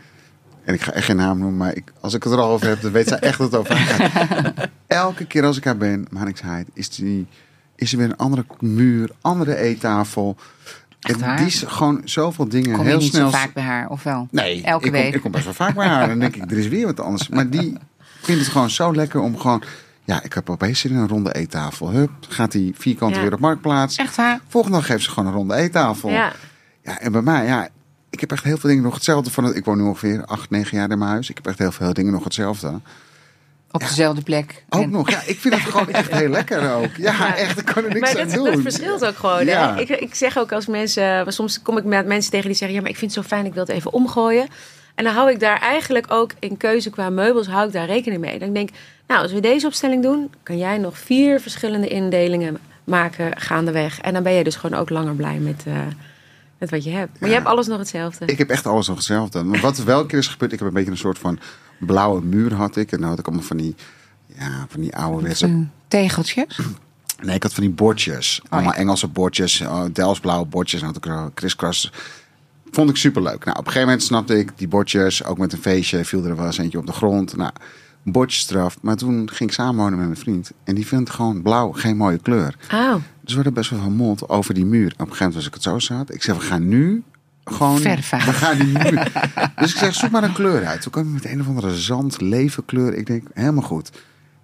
[0.63, 1.58] En ik ga echt geen naam noemen.
[1.58, 3.60] Maar ik, als ik het er al over heb, dan weet zij echt dat het
[3.60, 4.69] over gaat.
[4.88, 7.28] Elke keer als ik haar ben, het, is, die,
[7.75, 10.38] is er weer een andere muur, andere eettafel.
[10.99, 13.30] En die is gewoon zoveel dingen Kom je heel niet snel.
[13.30, 14.28] zo vaak bij haar, of wel?
[14.32, 15.15] Nee, Elke ik kom, week.
[15.15, 16.08] ik kom best wel vaak bij haar.
[16.08, 17.30] Dan denk ik, er is weer wat anders.
[17.30, 17.78] Maar die
[18.21, 19.63] vindt het gewoon zo lekker om gewoon...
[20.06, 21.89] Ja, ik heb opeens zin in een ronde eettafel.
[21.89, 23.22] Hup, gaat die vierkante Ja.
[23.22, 23.96] weer op marktplaats.
[23.98, 24.39] Echt waar?
[24.48, 26.10] Volgende dag geeft ze gewoon een ronde eettafel.
[26.10, 26.34] Ja,
[26.84, 27.68] Ja, en bij mij, ja,
[28.10, 29.32] ik heb echt heel veel dingen nog hetzelfde.
[29.32, 31.30] Van het, ik woon nu ongeveer acht, negen jaar in mijn huis.
[31.30, 32.80] Ik heb echt heel veel dingen nog hetzelfde.
[33.72, 34.63] Op dezelfde plek.
[34.70, 36.96] Ook En- nog, ja, ik vind het gewoon echt heel lekker ook.
[36.98, 37.36] Ja, Ja.
[37.36, 38.46] echt, ik kan er niks maar aan dat, doen.
[38.46, 39.46] dat verschilt ook gewoon.
[39.46, 39.74] Ja.
[39.76, 39.82] Hè?
[39.82, 42.76] Ik, ik zeg ook als mensen, maar soms kom ik met mensen tegen die zeggen:
[42.76, 44.48] Ja, maar ik vind het zo fijn, ik wil het even omgooien.
[44.95, 48.21] En dan hou ik daar eigenlijk ook in keuze qua meubels, hou ik daar rekening
[48.21, 48.39] mee.
[48.39, 48.75] Dan denk ik,
[49.08, 54.01] nou, als we deze opstelling doen, kan jij nog vier verschillende indelingen maken gaandeweg.
[54.01, 55.73] En dan ben je dus gewoon ook langer blij met, eh,
[56.58, 57.19] met wat je hebt.
[57.19, 58.25] Maar je hebt alles nog hetzelfde.
[58.25, 59.43] Ik heb echt alles nog hetzelfde.
[59.43, 61.39] Maar wat wel een keer is gebeurd, ik heb een beetje een soort van
[61.79, 62.91] blauwe muur had ik.
[62.91, 63.75] En dan had ik allemaal van die,
[64.38, 65.65] ja, van die ouderwetse...
[65.88, 66.60] Tegeltjes.
[67.21, 68.41] Nee, ik had van die bordjes.
[68.43, 68.77] Oh, allemaal ja.
[68.77, 70.81] Engelse bordjes, uh, Delftsblauwe bordjes.
[70.81, 71.91] En had ik er kriskras.
[72.71, 73.45] Vond ik superleuk.
[73.45, 75.23] Nou, op een gegeven moment snapte ik die bordjes.
[75.23, 77.36] Ook met een feestje viel er wel eens eentje op de grond.
[77.36, 77.51] Nou,
[78.04, 78.78] bordjes eraf.
[78.82, 80.51] Maar toen ging ik samenwonen met mijn vriend.
[80.63, 82.56] En die vindt gewoon blauw geen mooie kleur.
[82.73, 84.86] Oh, Dus we werden best wel vermond over die muur.
[84.93, 86.13] Op een gegeven moment was ik het zo zat.
[86.13, 87.04] Ik zeg, we gaan nu
[87.43, 87.80] gewoon...
[87.80, 88.17] Verven.
[88.17, 89.12] We gaan die muur...
[89.60, 90.82] dus ik zeg, zoek maar een kleur uit.
[90.82, 92.93] Toen kwam ik met een of andere zand, levenkleur.
[92.93, 93.91] Ik denk, helemaal goed.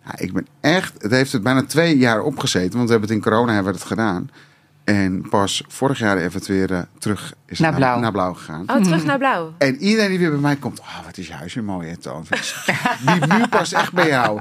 [0.05, 0.93] Ja, ik ben echt...
[0.97, 2.71] Het heeft het bijna twee jaar opgezeten.
[2.77, 4.29] Want we hebben het in corona hebben we het gedaan.
[4.83, 7.99] En pas vorig jaar even het weer eh, terug is Naar blauw.
[7.99, 8.63] naar blauw gegaan.
[8.69, 9.53] oh terug naar blauw.
[9.57, 11.97] En iedereen die weer bij mij komt, oh, wat is je huis weer mooi, hè,
[11.97, 12.25] Toon.
[13.05, 14.39] Die muur past echt bij jou.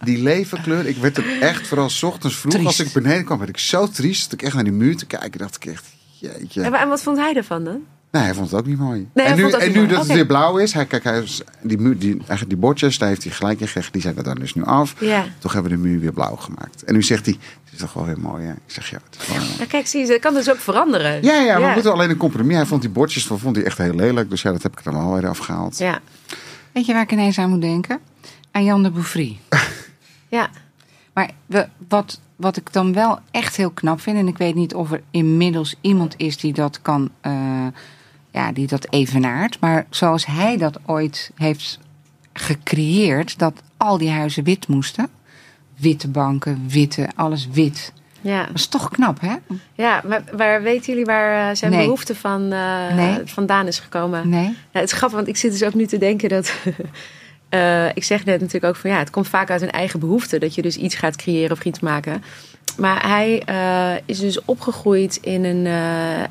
[0.00, 2.66] Die levenkleur, ik werd er echt, vooral 's ochtends vroeg, Triest.
[2.66, 4.30] als ik beneden kwam, werd ik zo triest.
[4.30, 5.84] Dat ik echt naar die muur te kijken, dacht ik echt,
[6.20, 6.62] jeetje.
[6.62, 7.80] En, en wat vond hij ervan dan?
[8.14, 9.08] Nee, hij vond het ook niet mooi.
[9.14, 9.88] en nu, en nu mooi.
[9.88, 12.98] dat het weer blauw is, hij, kijk, hij is, die, muur, die, eigenlijk die bordjes,
[12.98, 14.94] daar heeft hij gelijk in gezegd, die zijn er dan dus nu af.
[15.00, 15.24] Ja.
[15.38, 16.84] Toch hebben we de muur weer blauw gemaakt.
[16.84, 18.52] En nu zegt hij, het is toch wel weer mooi, hè?
[18.52, 19.50] Ik zeg, ja, het is wel mooi.
[19.58, 21.22] Ja, kijk, zie je, dat kan dus ook veranderen.
[21.22, 22.56] Ja, ja, we moeten alleen een compromis.
[22.56, 24.30] Hij vond die bordjes vond hij echt heel lelijk.
[24.30, 25.78] Dus ja, dat heb ik er dan wel weer afgehaald.
[25.78, 26.00] Ja,
[26.74, 27.98] Weet je waar ik ineens aan moet denken?
[28.50, 29.38] Aan Jan de Bouffry.
[30.28, 30.50] ja.
[31.12, 34.74] Maar we, wat, wat ik dan wel echt heel knap vind, en ik weet niet
[34.74, 37.66] of er inmiddels iemand is die dat kan, eh,
[38.34, 39.60] ja, die dat evenaart.
[39.60, 41.78] Maar zoals hij dat ooit heeft
[42.32, 45.08] gecreëerd, dat al die huizen wit moesten.
[45.76, 47.92] Witte banken, witte, alles wit.
[48.20, 48.46] ja.
[48.46, 49.34] Dat is toch knap, hè?
[49.74, 51.84] Ja, maar waar weten jullie waar eh, zijn Nee.
[51.84, 53.18] behoefte van Nee.
[53.24, 54.28] vandaan is gekomen?
[54.28, 54.44] Nee?
[54.48, 56.54] Ja, het is grappig, want ik zit dus ook nu te denken dat.
[57.48, 60.38] eh, ik zeg net natuurlijk ook van ja, het komt vaak uit een eigen behoefte.
[60.38, 62.22] Dat je dus iets gaat creëren of iets maken.
[62.76, 66.28] Maar hij eh, is dus opgegroeid in een, eh, eh,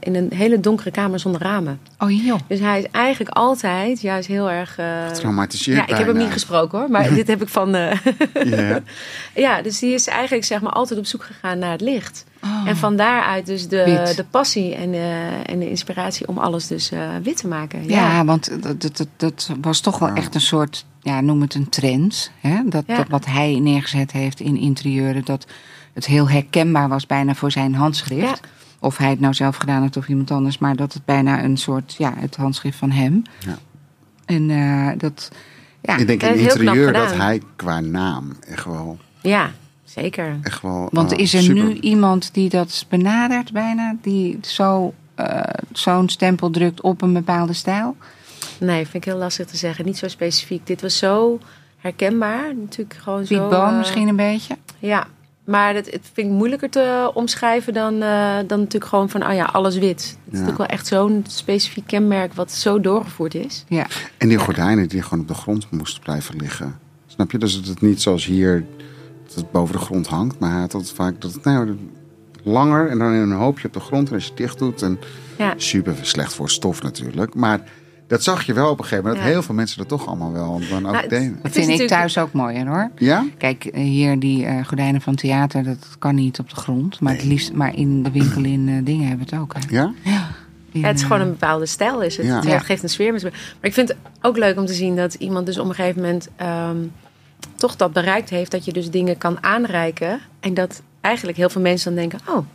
[0.00, 1.80] in een hele donkere kamer zonder ramen.
[1.98, 2.38] Oh joh.
[2.48, 4.78] Dus hij is eigenlijk altijd juist heel erg.
[4.78, 7.74] eh, Traumatiseerd ja, ik heb hem niet gesproken hoor, maar dit heb ik van.
[7.74, 7.96] eh,
[8.44, 8.80] Ja.
[9.46, 12.24] ja, dus die is eigenlijk zeg maar altijd op zoek gegaan naar het licht.
[12.44, 12.68] Oh.
[12.68, 14.16] En van daaruit dus de, Wit.
[14.16, 17.88] de passie en de, en de inspiratie om alles dus eh, wit te maken.
[17.88, 21.54] Ja, want dat, dat, dat, dat was toch wel echt een soort, ja, noem het
[21.54, 22.30] een trend.
[22.40, 22.60] Hè?
[22.66, 22.96] Dat, Ja.
[22.96, 25.46] dat wat hij neergezet heeft in interieuren, dat
[25.96, 28.40] het heel herkenbaar was bijna voor zijn handschrift.
[28.42, 28.48] Ja.
[28.78, 31.56] Of hij het nou zelf gedaan heeft of iemand anders, maar dat het bijna een
[31.56, 33.22] soort, ja, het handschrift van hem.
[33.38, 33.58] Ja.
[34.24, 35.30] En eh, dat,
[35.80, 38.98] ja, Ik denk in knap interieur dat hij qua naam echt wel...
[39.22, 39.50] Ja,
[39.84, 40.38] Zeker.
[40.42, 40.88] Echt wel.
[40.92, 41.64] Want ah, is er super.
[41.64, 43.96] nu iemand die dat benadert bijna?
[44.02, 45.40] Die zo, eh,
[45.72, 47.96] zo'n stempel drukt op een bepaalde stijl?
[48.58, 49.84] Nee, vind ik heel lastig te zeggen.
[49.84, 50.66] Niet zo specifiek.
[50.66, 51.40] Dit was zo
[51.76, 52.54] herkenbaar.
[52.56, 53.48] Natuurlijk gewoon Piet zo...
[53.48, 54.56] Boon eh, misschien een beetje?
[54.78, 55.06] Ja,
[55.46, 59.34] maar dat, het vind ik moeilijker te omschrijven dan, eh, dan natuurlijk gewoon van, oh
[59.34, 60.00] ja, alles wit.
[60.00, 60.30] Het is Ja.
[60.30, 63.64] natuurlijk wel echt zo'n specifiek kenmerk wat zo doorgevoerd is.
[63.68, 63.86] Ja.
[64.18, 66.78] En die gordijnen die gewoon op de grond moesten blijven liggen.
[67.06, 67.38] Snap je?
[67.38, 68.64] Dus het is niet zoals hier
[69.26, 70.38] dat het boven de grond hangt.
[70.38, 71.76] Maar hij had altijd vaak dat het nou,
[72.42, 74.08] langer en dan in een hoopje op de grond.
[74.08, 74.82] En als je het dicht doet.
[74.82, 74.98] En
[75.38, 77.34] Ja, super slecht voor stof natuurlijk.
[77.34, 77.60] Maar
[78.06, 79.20] dat zag je wel op een gegeven moment.
[79.22, 79.36] Dat Ja.
[79.36, 81.38] heel veel mensen dat toch allemaal wel dan ook Nou, het- deden.
[81.42, 82.90] Dat vind ik thuis ook mooi hoor.
[82.96, 83.24] Ja?
[83.38, 87.00] Kijk, eh, hier die eh, gordijnen van theater, dat kan niet op de grond.
[87.00, 89.54] Maar het liefst, maar in de winkel in eh, dingen hebben we het ook.
[89.54, 89.60] Hè.
[89.76, 89.92] Ja?
[90.02, 90.28] Ja.
[90.72, 92.02] In, Ja, het is gewoon een bepaalde stijl.
[92.02, 92.26] Is het.
[92.26, 92.40] Ja.
[92.46, 93.12] Het geeft een sfeer.
[93.12, 93.30] Maar
[93.60, 96.28] ik vind het ook leuk om te zien dat iemand dus op een gegeven moment
[96.36, 96.76] ehm,
[97.54, 98.50] toch dat bereikt heeft.
[98.50, 100.20] Dat je dus dingen kan aanreiken.
[100.40, 102.46] En dat eigenlijk heel veel mensen dan denken, oh,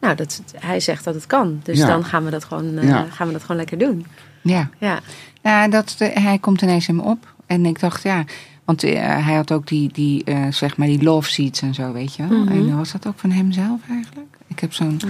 [0.00, 1.60] nou, dat, hij zegt dat het kan.
[1.62, 1.86] Dus Ja.
[1.86, 3.06] dan gaan we dat gewoon, eh, Ja.
[3.10, 4.06] gaan we dat gewoon lekker doen.
[4.48, 4.70] Ja.
[4.78, 5.00] Ja,
[5.42, 7.34] Ja, dat, de- hij komt ineens in me op.
[7.46, 8.24] En ik dacht, ja,
[8.64, 8.92] want eh,
[9.24, 12.26] hij had ook die, die eh, zeg maar, die love seats en zo, weet je
[12.26, 12.38] wel.
[12.38, 12.52] Mhm.
[12.52, 14.26] En was dat ook van hemzelf eigenlijk?
[14.46, 15.00] Ik heb zo'n,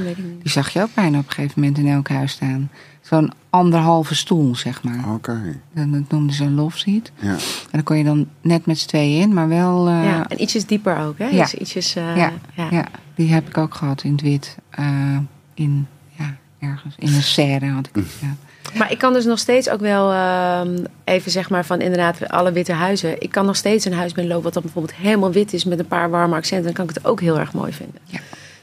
[0.43, 2.71] die zag je ook bijna op een gegeven moment in elk huis staan.
[3.01, 5.13] Zo'n anderhalve stoel, zeg maar.
[5.15, 5.61] Oké.
[5.75, 7.11] Dat dat noemden ze een love seat.
[7.21, 7.31] Ja.
[7.33, 7.39] En
[7.71, 9.89] dan kon je dan net met z'n tweeën in, maar wel...
[9.89, 11.27] eh, ja, en ietsjes dieper ook, hè?
[11.27, 11.43] Ja.
[11.43, 12.33] Iets, ietsjes, eh, Ja.
[12.55, 12.69] ja.
[12.71, 12.85] ja,
[13.15, 14.57] die heb ik ook gehad in het wit.
[14.71, 15.19] Eh,
[15.55, 15.87] in,
[16.19, 16.95] ja, ergens.
[16.99, 18.07] In een serre had ik het.
[18.21, 18.37] Ja.
[18.79, 22.53] Maar ik kan dus nog steeds ook wel ehm, even zeg maar van inderdaad alle
[22.53, 23.21] witte huizen.
[23.23, 25.87] Ik kan nog steeds een huis binnenlopen wat dan bijvoorbeeld helemaal wit is met een
[25.87, 26.65] paar warme accenten.
[26.65, 28.01] Dan kan ik het ook heel erg mooi vinden.
[28.05, 28.19] Ja.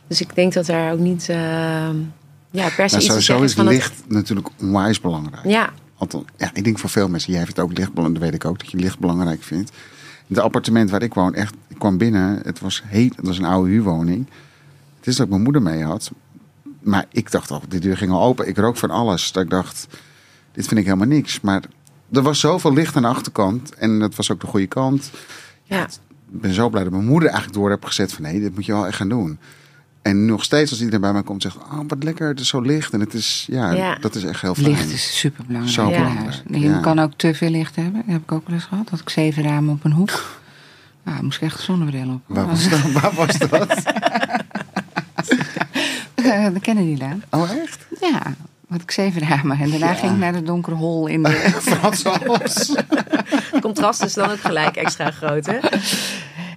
[0.07, 1.95] Dus ik denk dat daar ook niet ehm,
[2.51, 5.45] ja, per se Nou, sowieso is het- licht natuurlijk onwijs belangrijk.
[5.47, 7.34] Ja, Althans, ja, ik denk voor veel mensen.
[7.34, 8.22] Jij vindt ook licht belangrijk.
[8.24, 9.72] Dat weet ik ook, dat je licht belangrijk vindt.
[10.28, 12.39] Het appartement waar ik woon, echt, ik kwam binnen.
[12.43, 13.16] Het was heet.
[13.16, 14.28] Het was een oude huurwoning.
[14.97, 16.11] Het is dat ik mijn moeder mee had.
[16.84, 18.48] Maar ik dacht al, de deur ging al open.
[18.48, 19.32] Ik rook van alles.
[19.32, 19.88] Dat ik dacht,
[20.52, 21.42] dit vind ik helemaal niks.
[21.42, 21.62] Maar
[22.12, 23.74] er was zoveel licht aan de achterkant.
[23.74, 25.12] En dat was ook de goede kant.
[25.64, 25.88] ja.
[26.32, 28.24] Ik ben zo blij dat mijn moeder eigenlijk door heb gezet van...
[28.24, 29.40] nee, dit moet je wel echt gaan doen.
[30.02, 31.58] En nog steeds als iedereen bij mij komt zegt...
[31.58, 32.94] oh, wat lekker, het is zo licht.
[32.94, 33.98] En het is, ja, Ja.
[34.00, 34.68] dat is echt heel fijn.
[34.68, 35.76] Licht is super belangrijk.
[35.76, 36.44] Zo belangrijk, huis.
[36.48, 36.80] Je ja.
[36.80, 37.94] kan ook te veel licht hebben.
[38.06, 38.90] Dat heb ik ook wel eens gehad.
[38.90, 40.42] Dat ik zeven ramen op een hoek.
[41.04, 42.22] Nou, moest ik echt zonnebril op.
[42.26, 42.92] Waar was dat?
[42.92, 43.84] Waar was dat?
[46.24, 47.24] Eh, de Kennedylaan.
[47.30, 47.86] Oh, echt?
[47.99, 48.21] Ja,
[48.69, 49.59] had ik zeven ramen.
[49.59, 49.93] En daarna Ja.
[49.93, 51.30] ging ik naar de donkere hol in de...
[51.61, 52.76] Frans Hals.
[53.61, 55.57] Contrast is dan ook gelijk extra groot, hè?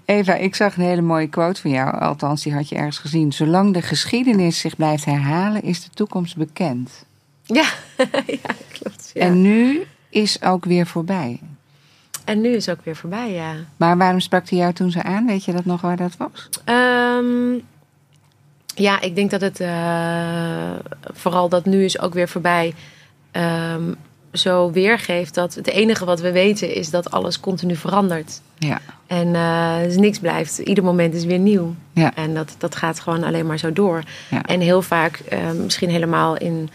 [0.05, 1.99] Eva, ik zag een hele mooie quote van jou.
[2.01, 3.33] Althans, die had je ergens gezien.
[3.33, 7.05] Zolang de geschiedenis zich blijft herhalen, is de toekomst bekend.
[7.43, 7.65] Ja,
[8.27, 9.11] ja klopt.
[9.15, 9.21] Ja.
[9.21, 11.41] En nu is ook weer voorbij.
[12.25, 13.53] En nu is ook weer voorbij, ja.
[13.77, 15.27] Maar waarom sprak hij jou toen zo aan?
[15.27, 16.49] Weet je dat nog waar dat was?
[16.65, 17.59] Ehm,
[18.77, 20.73] ja, ik denk dat het eh,
[21.13, 22.75] vooral dat nu is ook weer voorbij.
[23.31, 23.93] ehm,
[24.33, 28.41] zo weergeeft dat het enige wat we weten is dat alles continu verandert.
[28.59, 28.81] Ja.
[29.07, 30.59] En eh, dus niks blijft.
[30.59, 31.75] Ieder moment is weer nieuw.
[31.93, 32.15] Ja.
[32.15, 34.03] En dat, dat gaat gewoon alleen maar zo door.
[34.31, 34.43] Ja.
[34.43, 36.69] En heel vaak, eh, misschien helemaal in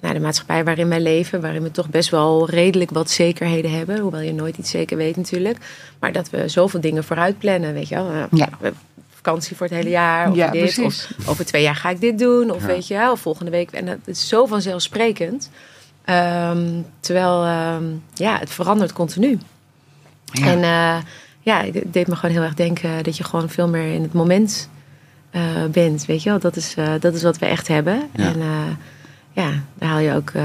[0.00, 3.98] nou, de maatschappij waarin wij leven, waarin we toch best wel redelijk wat zekerheden hebben.
[3.98, 5.58] Hoewel je nooit iets zeker weet natuurlijk.
[5.98, 8.26] Maar dat we zoveel dingen vooruit plannen, weet je wel.
[8.30, 8.48] Ja.
[8.60, 8.72] we
[9.28, 11.08] vakantie voor het hele jaar, of Ja, dit, precies.
[11.18, 12.66] of over twee jaar ga ik dit doen, of Ja.
[12.66, 13.70] weet je wel, of volgende week.
[13.70, 15.50] En dat is zo vanzelfsprekend.
[16.04, 16.66] Ehm,
[17.00, 19.38] terwijl, ehm, ja, het verandert continu.
[20.32, 20.46] Ja.
[20.46, 20.96] En eh,
[21.40, 24.12] ja, het deed me gewoon heel erg denken dat je gewoon veel meer in het
[24.12, 24.68] moment
[25.30, 26.06] eh, bent.
[26.06, 28.02] Weet je wel, dat is, eh, dat is wat we echt hebben.
[28.14, 28.24] Ja.
[28.24, 28.48] En eh,
[29.32, 30.42] ja, daar haal je ook eh,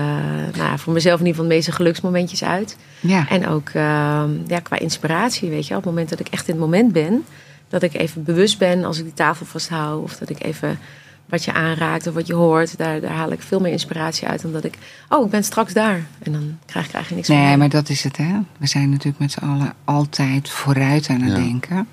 [0.55, 2.77] nou, ja, voor mezelf in ieder geval de meeste geluksmomentjes uit.
[2.99, 3.29] ja.
[3.29, 5.77] En ook ehm, ja, qua inspiratie, weet je wel.
[5.77, 7.23] Op het moment dat ik echt in het moment ben,
[7.69, 10.03] dat ik even bewust ben als ik die tafel vasthoud.
[10.03, 10.79] Of dat ik even
[11.25, 12.77] wat je aanraakt of wat je hoort.
[12.77, 14.77] Daar, daar haal ik veel meer inspiratie uit dan dat ik,
[15.09, 16.05] oh, ik ben straks daar.
[16.23, 17.57] En dan krijg ik eigenlijk niks Nee, meer.
[17.57, 18.39] maar dat is het, hè.
[18.57, 21.43] We zijn natuurlijk met z'n allen altijd vooruit aan het Ja.
[21.43, 21.87] denken.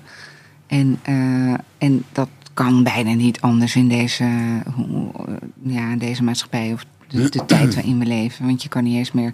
[0.67, 4.25] En, eh, en dat kan bijna niet anders in deze,
[4.75, 5.11] hoe-
[5.63, 8.45] ja, in deze maatschappij of de, de tijd waarin we leven.
[8.45, 9.33] Want je kan niet eens meer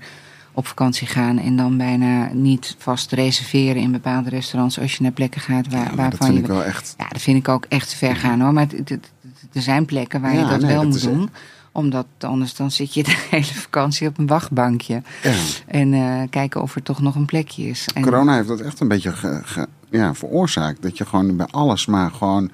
[0.57, 5.11] op vakantie gaan en dan bijna niet vast reserveren in bepaalde restaurants als je naar
[5.11, 6.43] plekken gaat waar, Ja, maar dat waarvan vind je.
[6.43, 6.93] ik wel echt...
[6.97, 8.53] Ja, dat vind ik ook echt ver gaan hoor.
[8.53, 9.11] Maar het- het- het-
[9.53, 11.29] er zijn plekken waar je dat nee, wel dat moet doen.
[11.71, 15.01] Omdat anders dan zit je de hele vakantie op een wachtbankje.
[15.23, 15.33] Ja.
[15.67, 17.87] En eh, kijken of er toch nog een plekje is.
[17.93, 20.81] En, Corona heeft dat echt een beetje ge- ge- ja, veroorzaakt.
[20.81, 22.51] Dat je gewoon bij alles maar gewoon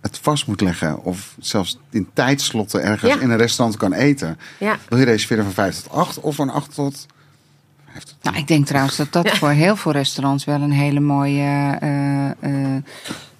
[0.00, 1.04] het vast moet leggen.
[1.04, 3.20] Of zelfs in tijdslotten ergens Ja.
[3.20, 4.38] in een restaurant kan eten.
[4.58, 4.76] Ja.
[4.88, 7.06] Wil je reserveren van 5 tot 8 of van 8 tot
[7.94, 9.34] 5 tot Nou, ik denk trouwens dat dat Ja.
[9.36, 12.82] voor heel veel restaurants wel een hele mooie eh, eh,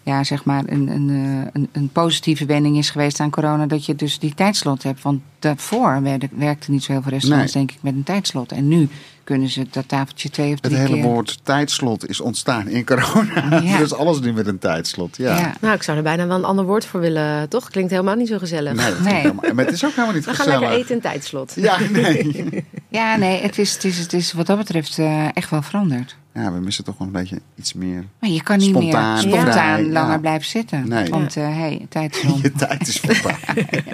[0.02, 3.66] ja, zeg maar een, een, eh, een, een positieve wending is geweest aan corona.
[3.66, 5.02] Dat je dus die tijdslot hebt.
[5.02, 8.52] Want daarvoor werkte, werkte niet zo heel veel restaurants, denk ik, met een tijdslot.
[8.52, 8.88] En nu
[9.24, 11.11] kunnen ze dat tafeltje twee of drie Het hele keer...
[11.11, 13.61] woord tijdslot is ontstaan in corona.
[13.62, 13.78] Ja.
[13.84, 15.16] Dus alles nu met een tijdslot.
[15.16, 15.38] Ja.
[15.38, 15.55] Ja.
[15.61, 17.70] Nou, ik zou er bijna wel een ander woord voor willen, toch?
[17.70, 19.00] Klinkt helemaal niet zo gezellig.
[19.02, 20.61] Nee, helemaal- maar het is ook helemaal niet We gaan gezellig.
[20.61, 21.52] lekker eten in tijdslot.
[21.57, 22.64] Ja, nee.
[22.95, 26.16] Ja, nee, het is, het is, het is wat dat betreft eh, echt wel veranderd.
[26.34, 28.05] Ja, we missen toch wel een beetje iets meer.
[28.20, 30.18] Maar je kan niet Spontaan, meer spontaan vrij, langer ja.
[30.18, 30.88] blijven zitten.
[30.88, 31.09] Nee.
[31.11, 32.40] Want hé, hey, tijd is.
[32.42, 33.36] Je tijd is voorbij.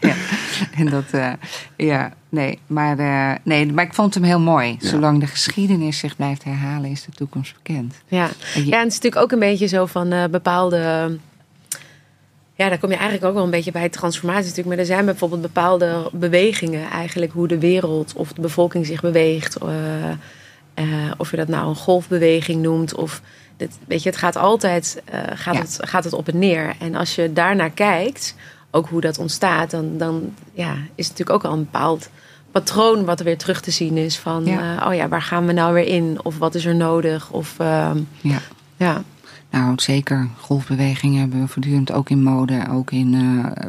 [0.00, 0.14] ja.
[0.74, 1.32] En dat, eh,
[1.76, 2.58] ja, nee.
[2.66, 4.76] Maar, eh, nee, maar ik vond hem heel mooi.
[4.78, 4.88] Ja.
[4.88, 7.94] Zolang de geschiedenis zich blijft herhalen, is de toekomst bekend.
[8.08, 8.28] Ja.
[8.54, 11.18] En je- ja, en het is natuurlijk ook een beetje zo van eh, bepaalde.
[12.54, 14.68] Ja, daar kom je eigenlijk ook wel een beetje bij transformatie natuurlijk.
[14.68, 19.56] Maar er zijn bijvoorbeeld bepaalde bewegingen, eigenlijk hoe de wereld of de bevolking zich beweegt.
[19.56, 20.10] eh,
[20.74, 20.86] eh,
[21.16, 22.94] of je dat nou een golfbeweging noemt.
[22.94, 23.20] Of
[23.56, 25.60] dit, weet je, het gaat altijd eh, gaat Ja.
[25.60, 26.74] het, gaat het op en neer.
[26.78, 28.34] En als je daarnaar kijkt,
[28.70, 32.08] ook hoe dat ontstaat, dan, dan ja, is het natuurlijk ook al een bepaald
[32.50, 34.18] patroon wat er weer terug te zien is.
[34.18, 34.86] Van, Ja.
[34.88, 36.18] oh ja, waar gaan we nou weer in?
[36.22, 37.30] Of wat is er nodig?
[37.30, 38.38] Of ehm, Ja.
[38.76, 39.02] ja,
[39.52, 40.28] Nou, zeker.
[40.38, 43.66] Golfbewegingen hebben we voortdurend ook in mode, ook in, eh,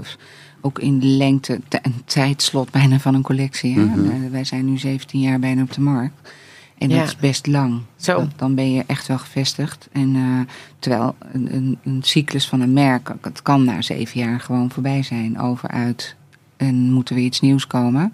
[0.62, 3.74] ook in de lengte, een tijdslot bijna van een collectie.
[3.74, 3.84] Hè?
[3.86, 4.10] Mhm.
[4.10, 6.32] Eh, wij zijn nu 17 jaar bijna op de markt.
[6.78, 6.98] En Ja.
[7.00, 7.82] dat is best lang.
[7.96, 8.16] Zo.
[8.18, 9.88] Dan- Dan ben je echt wel gevestigd.
[9.92, 14.40] En eh, terwijl een, een, een cyclus van een merk, het kan na zeven jaar
[14.40, 15.40] gewoon voorbij zijn.
[15.40, 16.16] Over uit
[16.58, 18.14] en moet er weer iets nieuws komen.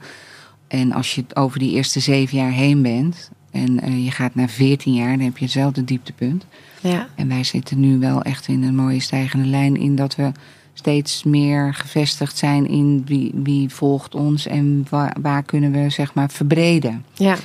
[0.68, 4.50] En als je over die eerste zeven jaar heen bent en eh, je gaat naar
[4.50, 6.46] 14 jaar, dan heb je hetzelfde dieptepunt.
[6.82, 10.32] ja, En wij zitten nu wel echt in een mooie stijgende lijn in dat we
[10.74, 16.14] steeds meer gevestigd zijn in wie, wie volgt ons en waar, waar kunnen we zeg
[16.14, 17.06] maar verbreden.
[17.14, 17.36] ja,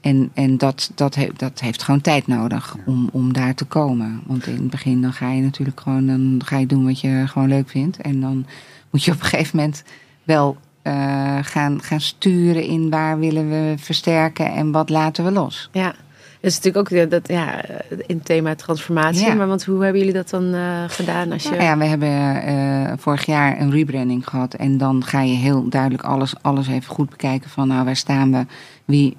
[0.00, 4.20] En, en dat, dat, he- dat heeft gewoon tijd nodig om, om daar te komen.
[4.26, 7.22] Want in het begin dan ga je natuurlijk gewoon dan ga je doen wat je
[7.26, 7.96] gewoon leuk vindt.
[7.96, 8.46] En dan
[8.90, 9.82] moet je op een gegeven moment
[10.24, 15.68] wel eh, gaan, gaan sturen in waar willen we versterken en wat laten we los.
[15.72, 15.94] ja.
[16.42, 19.26] Dat is natuurlijk ook dat, ja, in het thema transformatie.
[19.26, 19.34] Ja.
[19.34, 21.32] Maar want hoe hebben jullie dat dan eh, gedaan?
[21.32, 21.50] Als je...
[21.50, 24.54] Nou ja, we hebben eh, vorig jaar een rebranding gehad.
[24.54, 27.50] En dan ga je heel duidelijk alles, alles even goed bekijken.
[27.50, 28.46] Van nou, waar staan we?
[28.84, 29.16] Wie,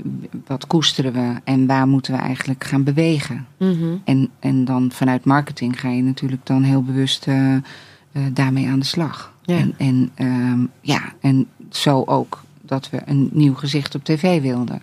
[0.48, 1.34] wat koesteren we?
[1.44, 3.48] En waar moeten we eigenlijk gaan bewegen?
[3.58, 3.96] Mhm.
[4.04, 7.28] En, en dan vanuit marketing ga je natuurlijk dan heel bewust
[8.14, 9.34] eh, daarmee aan de slag.
[9.42, 9.58] Ja.
[9.58, 14.82] En, en, ehm, ja, en zo ook dat we een nieuw gezicht op tv wilden.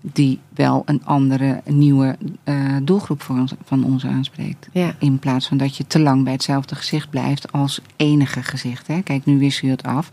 [0.00, 4.68] Die wel een andere, een nieuwe eh, doelgroep voor ons, van ons aanspreekt.
[4.72, 8.86] ja, In plaats van dat je te lang bij hetzelfde gezicht blijft als enige gezicht.
[8.86, 9.00] Hè?
[9.00, 10.10] Kijk, nu wissel je het af.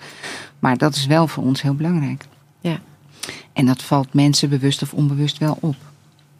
[0.60, 2.26] Maar dat is wel voor ons heel belangrijk.
[2.62, 2.80] Ja.
[3.54, 5.76] En dat valt mensen bewust of onbewust wel op.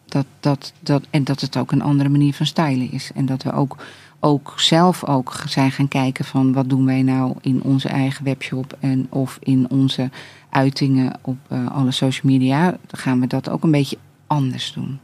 [0.06, 3.10] Dat, dat, dat, en dat het ook een andere manier van stylen is.
[3.14, 3.76] En dat we ook,
[4.24, 8.76] ook zelf ook zijn gaan kijken van wat doen wij nou in onze eigen webshop
[8.80, 10.10] en of in onze
[10.48, 12.64] uitingen op eh, alle social media.
[12.70, 14.98] Dan gaan we dat ook een beetje anders doen.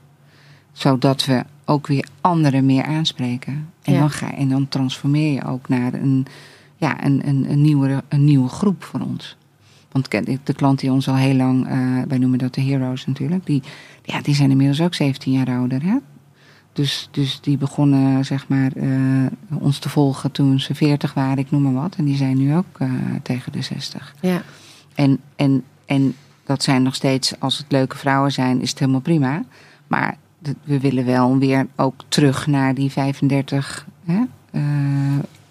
[0.73, 3.69] Zodat we ook weer anderen meer aanspreken.
[3.83, 3.99] En, Ja.
[3.99, 6.27] dan, ga, en dan transformeer je ook naar een,
[6.77, 9.37] ja, een, een, een, nieuwere, een nieuwe groep voor ons.
[9.93, 10.11] Want
[10.45, 13.63] de klant die ons al heel lang, eh, wij noemen dat de heroes natuurlijk, die,
[14.03, 15.83] ja, die zijn inmiddels ook 17 jaar ouder.
[15.83, 15.97] Hè?
[16.73, 21.51] Dus, dus die begonnen zeg maar, eh, ons te volgen toen ze 40 waren, ik
[21.51, 21.95] noem maar wat.
[21.97, 22.93] En die zijn nu ook eh,
[23.23, 24.15] tegen de 60.
[24.21, 24.43] ja,
[24.95, 26.15] En, en, en
[26.45, 29.43] dat zijn nog steeds, als het leuke vrouwen zijn, is het helemaal prima.
[29.87, 30.17] Maar
[30.65, 34.23] we willen wel weer ook terug naar die 35, hè?
[34.51, 34.63] eh,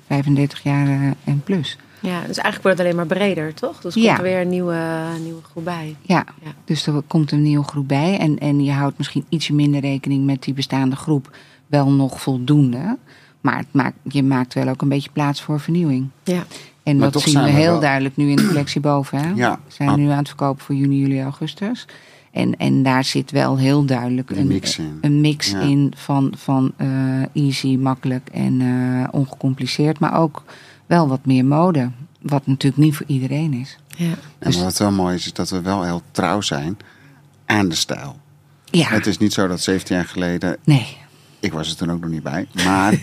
[0.08, 1.78] 35 jaar en plus.
[2.02, 2.18] Ja.
[2.28, 3.82] Dus eigenlijk wordt het alleen maar breder, toch?
[3.82, 4.06] Dus Ja.
[4.06, 4.78] komt er weer een nieuwe,
[5.24, 5.96] nieuwe groep bij.
[6.02, 6.52] Ja, Ja.
[6.66, 8.18] dus er komt een nieuwe groep bij.
[8.18, 11.36] En, en je houdt misschien ietsje minder rekening met die bestaande groep.
[11.68, 12.98] Wel nog voldoende.
[13.42, 16.08] Maar het maakt, je maakt wel ook een beetje plaats voor vernieuwing.
[16.24, 16.44] Ja,
[16.84, 19.18] En Maar dat zien we heel wel- duidelijk nu in de collectie boven.
[19.18, 19.32] Hè?
[19.36, 21.86] Ja, we zijn nu aan het verkopen voor juni, juli, augustus.
[22.32, 24.98] En, en daar zit wel heel duidelijk Een mix in.
[25.02, 25.60] een mix Ja.
[25.60, 26.88] in van, van eh,
[27.34, 30.00] easy, makkelijk en eh, ongecompliceerd.
[30.00, 30.44] Maar ook
[30.90, 31.92] wel wat meer mode.
[32.22, 33.78] Wat natuurlijk niet voor iedereen is.
[33.88, 36.78] ja, En wat wel mooi is, is dat we wel heel trouw zijn
[37.46, 38.20] aan de stijl.
[38.66, 40.98] Ja, Het is niet zo dat 17 jaar geleden, nee.
[41.40, 42.94] ik was er toen ook nog niet bij, maar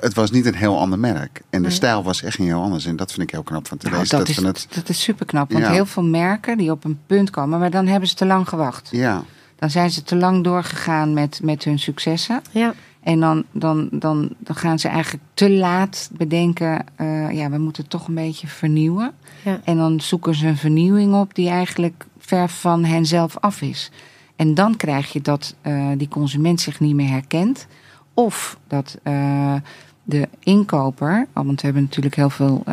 [0.00, 1.36] het was niet een heel ander merk.
[1.50, 1.76] En de Nee.
[1.76, 2.84] stijl was echt niet heel anders.
[2.86, 4.08] En dat vind ik heel knap van Nou, today's.
[4.08, 5.52] dat, is, het, dat is super knap.
[5.52, 5.70] Want Ja.
[5.72, 8.88] heel veel merken die op een punt komen, maar dan hebben ze te lang gewacht.
[8.92, 9.22] ja,
[9.56, 12.42] Dan zijn ze te lang doorgegaan met, met hun successen.
[12.50, 12.74] ja,
[13.08, 17.88] En dan, dan, dan, dan gaan ze eigenlijk te laat bedenken, eh, ja, we moeten
[17.88, 19.12] toch een beetje vernieuwen.
[19.44, 19.60] ja.
[19.64, 23.90] En dan zoeken ze een vernieuwing op die eigenlijk ver van henzelf af is.
[24.36, 27.66] En dan krijg je dat eh, die consument zich niet meer herkent.
[28.14, 29.54] of dat eh,
[30.02, 32.64] de inkoper, want we hebben natuurlijk heel veel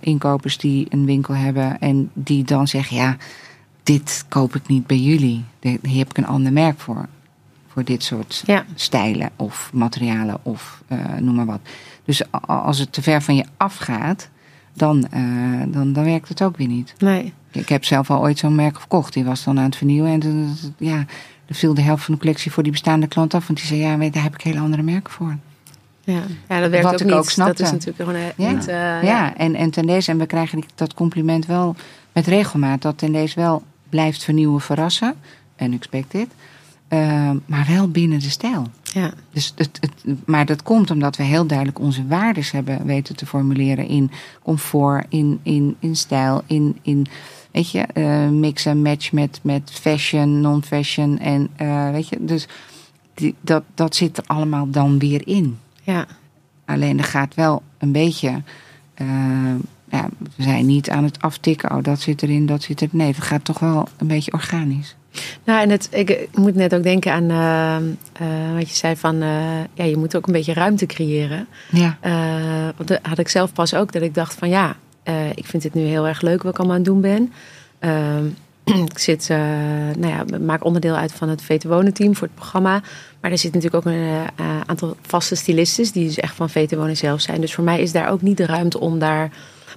[0.00, 3.16] inkopers die een winkel hebben en die dan zeggen: ja,
[3.82, 5.44] dit koop ik niet bij jullie.
[5.60, 7.08] Hier heb ik een ander merk voor.
[7.76, 8.64] Voor dit soort Ja.
[8.74, 11.60] stijlen of materialen of eh, noem maar wat.
[12.04, 14.28] Dus als het te ver van je afgaat,
[14.72, 15.22] dan, eh,
[15.68, 16.94] dan, dan werkt het ook weer niet.
[16.98, 17.32] Nee.
[17.52, 19.12] Ik heb zelf al ooit zo'n merk verkocht.
[19.12, 20.12] Die was dan aan het vernieuwen.
[20.12, 21.04] En toen, ja,
[21.46, 23.46] er viel de helft van de collectie voor die bestaande klant af.
[23.46, 25.36] Want die zei, ja, daar heb ik hele andere merken voor.
[26.04, 27.14] Ja, ja dat werkt Wat ook ik niet.
[27.14, 27.62] ook snapte.
[27.62, 28.52] dat is natuurlijk gewoon eh, Ja.
[28.52, 28.64] niet...
[29.08, 29.36] ja.
[29.36, 31.76] en, en ten deze, en we krijgen dat compliment wel
[32.12, 32.82] met regelmaat.
[32.82, 35.14] Dat ten deze wel blijft vernieuwen, verrassen.
[35.60, 36.26] Unexpected.
[36.88, 38.66] Uh, maar wel binnen de stijl.
[38.82, 39.12] ja.
[39.30, 43.26] Dus het, het, maar dat komt omdat we heel duidelijk onze waardes hebben weten te
[43.26, 44.10] formuleren in
[44.42, 47.06] comfort, in, in, in stijl, in, in
[47.50, 51.18] weet je, eh, mix en match met, met fashion, non-fashion.
[51.18, 52.46] En eh, weet je, dus
[53.14, 55.58] die, dat, dat zit er allemaal dan weer in.
[55.82, 56.06] ja.
[56.64, 58.42] Alleen er gaat wel een beetje.
[58.94, 59.06] eh,
[59.90, 61.70] ja, we zijn niet aan het aftikken.
[61.76, 62.88] Oh, dat zit erin, dat zit er.
[62.90, 64.96] Nee, het gaat toch wel een beetje organisch.
[65.44, 69.22] Nou, en het, ik, moet net ook denken aan eh, eh, wat je zei van...
[69.22, 69.28] eh,
[69.74, 71.46] ja, je moet ook een beetje ruimte creëren.
[71.70, 71.98] Ja.
[72.76, 74.76] Want dat had ik zelf pas ook, dat ik dacht van ja,
[75.34, 77.32] ik vind dit nu heel erg leuk wat ik allemaal aan het doen ben.
[77.78, 78.26] Ehm,
[78.92, 79.28] ik zit,
[79.98, 82.82] nou ja, maak onderdeel uit van het Veten Wonen team voor het programma.
[83.20, 84.26] Maar er zit natuurlijk ook een
[84.66, 87.40] aantal vaste stylistes die dus echt van Veten Wonen zelf zijn.
[87.40, 89.30] Dus voor mij is daar ook niet de ruimte om daar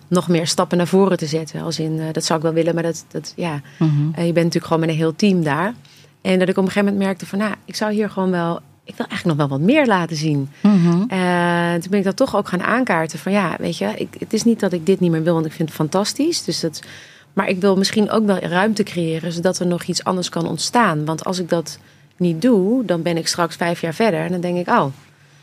[0.09, 1.61] nog meer stappen naar voren te zetten.
[1.61, 3.89] Als in, eh, dat zou ik wel willen, maar dat, dat ja, Mhm.
[4.13, 5.73] eh, je bent natuurlijk gewoon met een heel team daar.
[6.21, 8.55] En dat ik op een gegeven moment merkte van, nou, ik zou hier gewoon wel,
[8.83, 10.49] ik wil eigenlijk nog wel wat meer laten zien.
[10.61, 11.01] Mhm.
[11.09, 13.19] En toen ben ik dat toch ook gaan aankaarten.
[13.19, 15.45] Van ja, weet je, ik, het is niet dat ik dit niet meer wil, want
[15.45, 16.43] ik vind het fantastisch.
[16.43, 16.81] Dus dat,
[17.33, 21.05] maar ik wil misschien ook wel ruimte creëren, zodat er nog iets anders kan ontstaan.
[21.05, 21.79] Want als ik dat
[22.17, 24.19] niet doe, dan ben ik straks vijf jaar verder.
[24.19, 24.85] En dan denk ik, oh,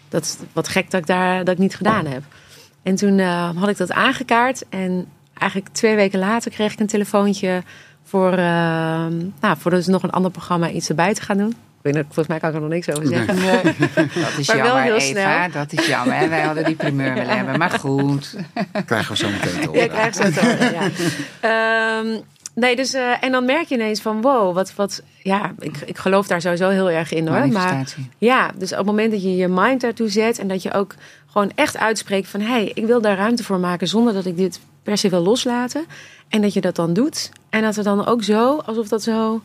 [0.09, 2.23] dat is wat gek dat ik, daar, dat ik niet gedaan heb.
[2.87, 4.64] En toen eh, had ik dat aangekaart.
[4.68, 5.07] En
[5.39, 7.62] eigenlijk twee weken later kreeg ik een telefoontje
[8.05, 8.39] voor, eh,
[9.41, 11.49] nou, voor dus nog een ander programma iets erbij te gaan doen.
[11.51, 13.37] Ik weet niet, volgens mij kan ik er nog niks over zeggen.
[14.22, 15.47] Dat is Maar wel jammer, heel Eva.
[15.49, 15.51] snel.
[15.62, 16.16] Dat is jammer.
[16.16, 16.28] hè.
[16.28, 17.59] Wij hadden die primeur willen hebben.
[17.59, 18.37] Maar goed.
[18.87, 19.82] Krijgen we zo meteen te Ja, horen.
[19.82, 20.91] ik krijg zo te horen, ja.
[22.01, 22.20] Ehm,
[22.55, 25.99] nee, dus, eh, en dan merk je ineens van wow, wat, wat ja, ik, ik
[25.99, 27.49] geloof daar sowieso heel erg in hoor.
[27.49, 27.84] Maar
[28.18, 30.95] ja, dus op het moment dat je je mind daartoe zet en dat je ook
[31.37, 34.37] gewoon echt uitspreekt van hé, hey, ik wil daar ruimte voor maken zonder dat ik
[34.37, 35.84] dit per se wil loslaten.
[36.28, 37.30] En dat je dat dan doet.
[37.51, 39.41] En dat er dan ook zo, alsof dat zo,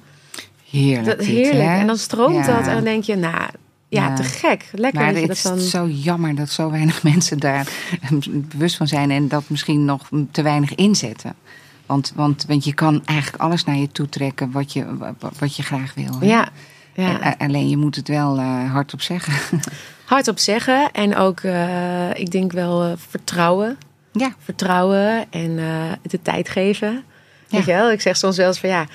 [0.70, 1.18] Heerlijk.
[1.18, 1.70] dat, heerlijk.
[1.70, 2.58] En dan stroomt Ja.
[2.58, 3.50] dat en dan denk je, nou ja,
[3.90, 4.16] Ja.
[4.16, 4.70] te gek.
[4.72, 5.60] Lekker Maar dat het is dan...
[5.60, 7.68] zo jammer dat zo weinig mensen daar
[8.24, 11.36] bewust van zijn en dat misschien nog te weinig inzetten.
[11.86, 14.86] Want, want, want je kan eigenlijk alles naar je toe trekken wat je,
[15.40, 16.20] wat je graag wil.
[16.20, 16.26] hè?
[16.26, 16.50] Ja,
[16.94, 17.22] ja.
[17.22, 19.60] En, alleen je moet het wel eh, hardop zeggen.
[20.06, 23.78] hardop zeggen en ook, eh, ik denk wel eh, vertrouwen.
[24.12, 24.34] ja.
[24.44, 25.66] Vertrouwen en eh,
[26.02, 26.92] het de tijd geven.
[27.48, 27.58] Ja.
[27.58, 27.92] Weet je wel?
[27.92, 28.86] Ik zeg soms wel eens van ja,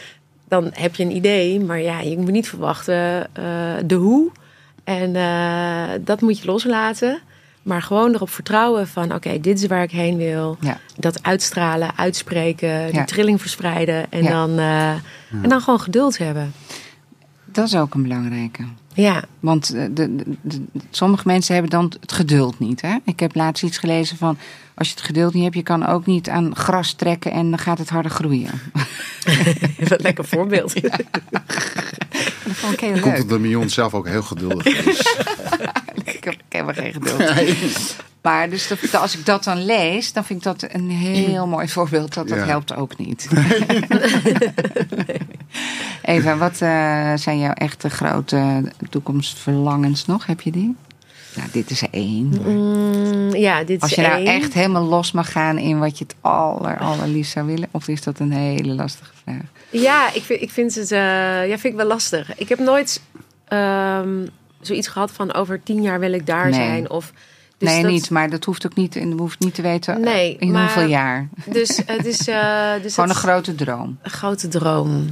[0.48, 3.42] dan heb je een idee, maar ja, je moet niet verwachten eh,
[3.84, 4.30] de hoe.
[4.84, 7.18] En eh, dat moet je loslaten.
[7.62, 10.56] Maar gewoon erop vertrouwen van oké, dit is waar ik heen wil.
[10.60, 10.78] Ja.
[10.96, 13.04] Dat uitstralen, uitspreken, die Ja.
[13.04, 14.06] trilling verspreiden.
[14.12, 14.90] En, dan, eh,
[15.42, 16.52] en dan gewoon geduld hebben.
[17.56, 18.62] Dat is ook een belangrijke.
[18.94, 22.80] Ja, Want eh, de, de- de- sommige mensen hebben dan het geduld niet.
[22.80, 22.96] Hè?
[23.04, 24.38] Ik heb laatst iets gelezen van...
[24.74, 27.32] als je het geduld niet hebt, je kan ook niet aan gras trekken...
[27.32, 28.50] en dan gaat het harder groeien.
[29.88, 30.74] wat lekker voorbeeld.
[32.46, 33.16] Dat vond ik heel Komt leuk.
[33.16, 35.16] dat de Mion zelf ook heel geduldig is.
[36.04, 37.96] Ik heb helemaal geen geduld.
[38.26, 41.68] Maar dus dat, als ik dat dan lees, dan vind ik dat een heel mooi
[41.68, 42.14] voorbeeld.
[42.14, 42.44] Dat dat Ja.
[42.44, 43.28] helpt ook niet.
[46.02, 50.26] Eva, wat eh, zijn jouw echte grote toekomstverlangens nog?
[50.26, 50.76] Heb je die?
[51.36, 52.40] Nou, dit is er één.
[52.44, 54.26] Mm, ja, dit Als is je nou één.
[54.26, 57.68] echt helemaal los mag gaan in wat je het aller, allerliefst zou willen.
[57.70, 59.42] Of is dat een hele lastige vraag?
[59.70, 60.98] Ja, ik vind, ik vind het eh,
[61.48, 62.38] ja, vind ik wel lastig.
[62.38, 63.00] Ik heb nooit
[63.48, 64.26] ehm,
[64.60, 66.52] zoiets gehad van over tien jaar wil ik daar Nee.
[66.54, 66.90] zijn.
[66.90, 67.12] Of,
[67.58, 68.10] dus nee, dat- niet.
[68.10, 68.96] Maar dat hoeft ook niet.
[68.96, 71.28] En hoeft niet te weten Nee, in maar- hoeveel jaar.
[71.44, 73.98] Dus het is uh, dus Gewoon een grote droom.
[74.02, 75.06] een grote droom.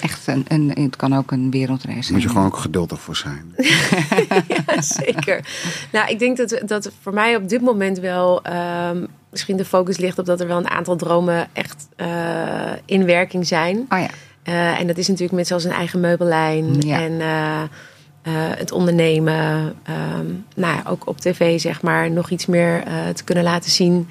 [0.00, 2.12] Echt een, een, het kan ook een wereldreis zijn.
[2.14, 3.54] moet je gewoon ook geduldig voor zijn.
[4.66, 5.44] ja, zeker.
[5.92, 9.96] nou, ik denk dat, dat voor mij op dit moment wel ehm, misschien de focus
[9.98, 12.08] ligt op dat er wel een aantal dromen echt eh,
[12.84, 13.76] in werking zijn.
[13.88, 14.08] Oh ja.
[14.42, 17.00] Eh, en dat is natuurlijk met zoals een eigen meubellijn Ja.
[17.00, 17.68] en eh, eh,
[18.34, 19.74] het ondernemen.
[19.82, 23.70] ehm, nou ja, ook op tv zeg maar nog iets meer eh, te kunnen laten
[23.70, 24.08] zien.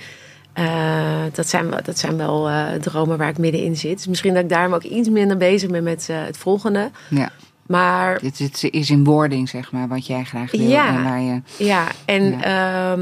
[0.53, 3.97] Eh, dat, zijn, wel- dat zijn wel eh, dromen waar ik middenin zit.
[3.97, 6.91] Dus misschien dat ik daarom ook iets minder bezig ben met eh, het volgende.
[7.09, 7.29] ja.
[7.65, 10.61] Maar Het, het is in wording, zeg maar, wat jij graag wil.
[10.69, 10.87] Ja.
[10.95, 12.95] En waar je, Ja, en ja,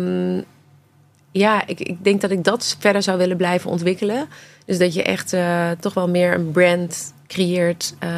[1.31, 4.27] ja ik, ik denk dat ik dat verder zou willen blijven ontwikkelen.
[4.65, 5.35] Dus dat je echt
[5.79, 8.09] toch wel meer een brand creëert uh,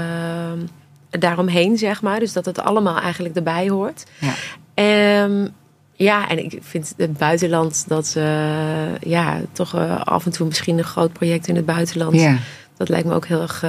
[1.20, 2.20] daaromheen, zeg maar.
[2.20, 4.06] Dus dat het allemaal eigenlijk erbij hoort.
[4.20, 5.24] Ja.
[5.24, 5.50] Um,
[5.94, 10.84] ja, en ik vind het buitenland dat uh, ja, toch af en toe misschien een
[10.84, 12.16] groot project in het buitenland.
[12.16, 12.38] Ja.
[12.78, 13.62] Dat lijkt me ook heel erg,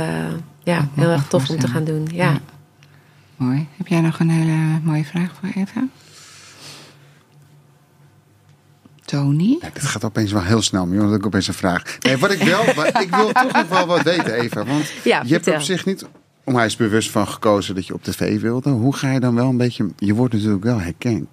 [0.62, 2.09] ja, heel erg tof om te gaan doen.
[2.12, 2.24] ja.
[2.24, 2.40] ja.
[3.38, 3.66] Mooi.
[3.76, 5.86] Heb jij nog een hele mooie vraag voor Eva?
[9.05, 9.59] Tony?
[9.61, 11.99] Ja, dit gaat opeens wel heel snel, maar want ik opeens een vraag.
[12.01, 14.64] Nee, wat ik wel, maar ik wil toch nog wel wat weten, Eva.
[14.64, 16.07] Want ja, je hebt op zich niet
[16.49, 18.70] onwijs bewust van gekozen dat je op tv wilde.
[18.70, 19.88] Hoe ga je dan wel een beetje.
[19.96, 21.26] Je wordt natuurlijk wel herkend.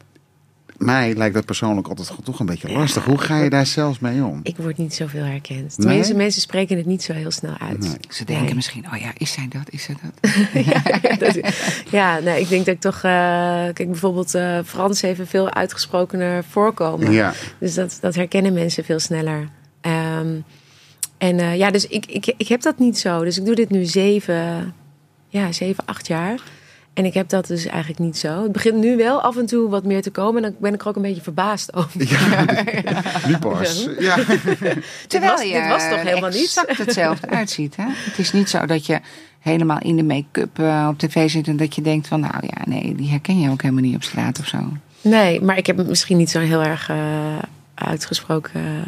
[0.77, 3.05] Mij lijkt dat persoonlijk altijd toch een beetje lastig.
[3.05, 4.39] Hoe ga je daar zelfs mee om?
[4.43, 5.75] Ik word niet zoveel herkend.
[5.75, 6.21] Tenminste, nee?
[6.21, 7.79] mensen spreken het niet zo heel snel uit.
[7.79, 7.97] Nee.
[8.09, 8.55] Ze denken Nee.
[8.55, 10.31] misschien, oh ja, is zij dat, is zij dat?
[10.71, 10.81] ja,
[11.17, 11.39] dat,
[11.89, 12.95] ja, nee, ik denk dat ik toch...
[12.95, 17.11] Uh, kijk, bijvoorbeeld uh, Frans heeft een veel uitgesprokener voorkomen.
[17.11, 17.33] Ja.
[17.59, 19.49] Dus dat, dat herkennen mensen veel sneller.
[19.81, 20.43] Um,
[21.17, 23.23] en uh, ja, dus ik, ik, ik heb dat niet zo.
[23.23, 24.73] Dus ik doe dit nu zeven,
[25.35, 26.39] ja, zeven acht jaar.
[26.93, 28.43] En ik heb dat dus eigenlijk niet zo.
[28.43, 30.43] Het begint nu wel af en toe wat meer te komen.
[30.43, 32.09] En dan ben ik er ook een beetje verbaasd over.
[32.09, 32.45] Ja,
[33.27, 33.89] nu pas.
[33.99, 34.15] Ja.
[35.07, 36.41] Terwijl dit was, je dit was toch helemaal niet?
[36.41, 37.75] exact hetzelfde uitziet.
[37.75, 37.85] Hè?
[37.87, 38.99] Het is niet zo dat je
[39.39, 41.47] helemaal in de make-up uh, op tv zit...
[41.47, 44.03] en dat je denkt van, nou ja, nee, die herken je ook helemaal niet op
[44.03, 44.57] straat of zo.
[45.01, 46.97] Nee, maar ik heb misschien niet zo heel erg uh,
[47.73, 48.83] uitgesproken...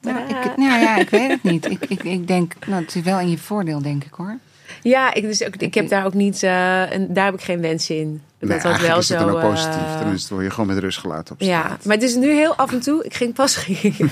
[0.00, 1.70] Nou, ik, nou ja, ik weet het niet.
[1.70, 4.38] Ik, ik, ik denk, nou, het is wel in je voordeel, denk ik hoor.
[4.84, 7.60] Ja, ik, dus ook, ik heb daar ook niet, uh, en daar heb ik geen
[7.60, 8.22] wens in.
[8.38, 9.14] Dat nee, dat wel is zo.
[9.14, 9.80] het dan ook positief.
[9.80, 11.62] Uh, Tenminste, word je gewoon met rust gelaten op straat.
[11.62, 13.04] Ja, maar het is nu heel af en toe.
[13.04, 14.10] Ik ging pas ging ik,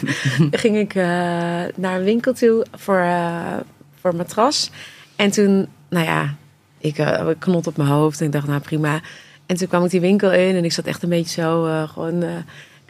[0.51, 1.05] ging ik uh,
[1.75, 3.07] naar een winkel toe voor,
[4.01, 4.70] voor een matras.
[5.16, 6.35] En toen, nou ja,
[6.79, 7.05] ik
[7.39, 9.01] knot op mijn hoofd en ik dacht, nou prima.
[9.47, 12.25] En toen kwam ik die winkel in en ik zat echt een beetje zo gewoon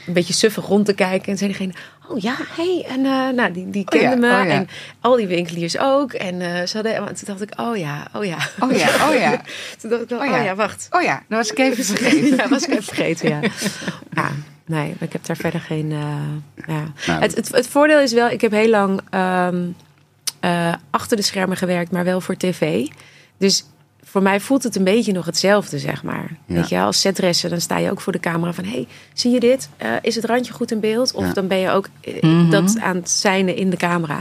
[0.07, 1.33] een beetje suffig rond te kijken.
[1.33, 1.73] En zei diegene,
[2.09, 2.85] oh ja, hey.
[2.89, 4.43] En uh, nou, die, die kende oh ja, me.
[4.43, 4.53] Oh ja.
[4.53, 4.69] En
[5.01, 6.13] al die winkeliers ook.
[6.13, 8.39] En uh, ze hadden, en toen dacht ik, oh ja, oh ja.
[8.61, 9.41] Oh ja, oh ja.
[9.81, 10.39] toen dacht ik, oh, ja.
[10.39, 10.89] oh ja, wacht.
[10.91, 12.37] Oh ja, dat was ik even vergeten.
[12.37, 13.41] ja, was ik even vergeten, ja.
[14.13, 14.31] ja.
[14.67, 15.91] Nee, maar ik heb daar verder geen...
[15.91, 15.99] Uh,
[16.67, 16.85] ja.
[17.07, 19.77] Nou, het, het, het, voordeel is wel, ik heb heel lang um,
[20.91, 22.87] achter de schermen gewerkt, maar wel voor tv.
[23.39, 23.65] Dus
[24.13, 26.37] voor mij voelt het een beetje nog hetzelfde, zeg maar.
[26.47, 26.55] Ja.
[26.55, 28.65] Weet je, als setdresser, dan sta je ook voor de camera van...
[28.65, 29.69] hey, zie je dit?
[29.83, 31.15] Uh, is het randje goed in beeld?
[31.15, 31.33] Of ja.
[31.33, 32.51] dan ben je ook uh, mm -hmm.
[32.51, 34.21] dat aan het zijnen in de camera.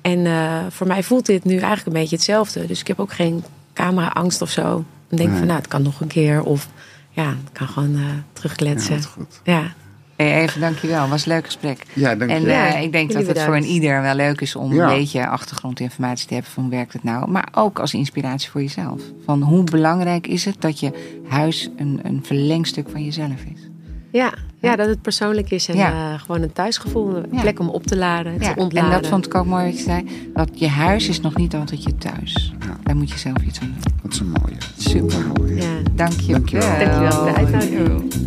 [0.00, 2.66] En uh, voor mij voelt dit nu eigenlijk een beetje hetzelfde.
[2.66, 4.62] Dus ik heb ook geen camera-angst of zo.
[4.62, 5.38] Dan denk ik nee.
[5.38, 6.42] van, nou, het kan nog een keer.
[6.42, 6.68] Of
[7.10, 8.96] ja, het kan gewoon uh, terugkletsen.
[8.96, 9.40] Ja, goed.
[9.44, 9.72] ja.
[10.20, 11.08] Hey, even dankjewel.
[11.08, 11.82] was een leuk gesprek.
[11.92, 13.48] Ja, dank en ja, uh, ik denk dat het bedankt.
[13.48, 14.90] voor een ieder wel leuk is om ja.
[14.90, 17.30] een beetje achtergrondinformatie te hebben van hoe werkt het nou.
[17.30, 19.00] Maar ook als inspiratie voor jezelf.
[19.24, 23.68] Van hoe belangrijk is het dat je huis een, een verlengstuk van jezelf is.
[24.12, 25.92] Ja, ja, dat het persoonlijk is en Ja.
[26.12, 27.16] uh, gewoon een thuisgevoel.
[27.16, 27.40] Een Ja.
[27.40, 28.92] plek om op te laden, Ja, te ontladen.
[28.92, 30.04] en dat vond ik ook mooi wat je zei.
[30.34, 32.52] Dat je huis is nog niet altijd je thuis.
[32.60, 32.76] Ja.
[32.82, 33.92] Daar moet je zelf iets aan doen.
[34.02, 34.56] Dat is een mooie.
[34.78, 35.26] Super.
[35.36, 35.54] mooi.
[35.54, 35.68] Ja.
[35.94, 36.68] Dank je Dankjewel.
[36.68, 36.78] wel.
[36.78, 38.18] Dankjewel voor de uitnodiging.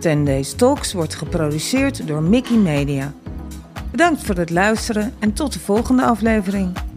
[0.00, 3.12] Ten Days Talks wordt geproduceerd door Mickey Media.
[3.90, 6.89] Bedankt voor het luisteren en tot de volgende aflevering.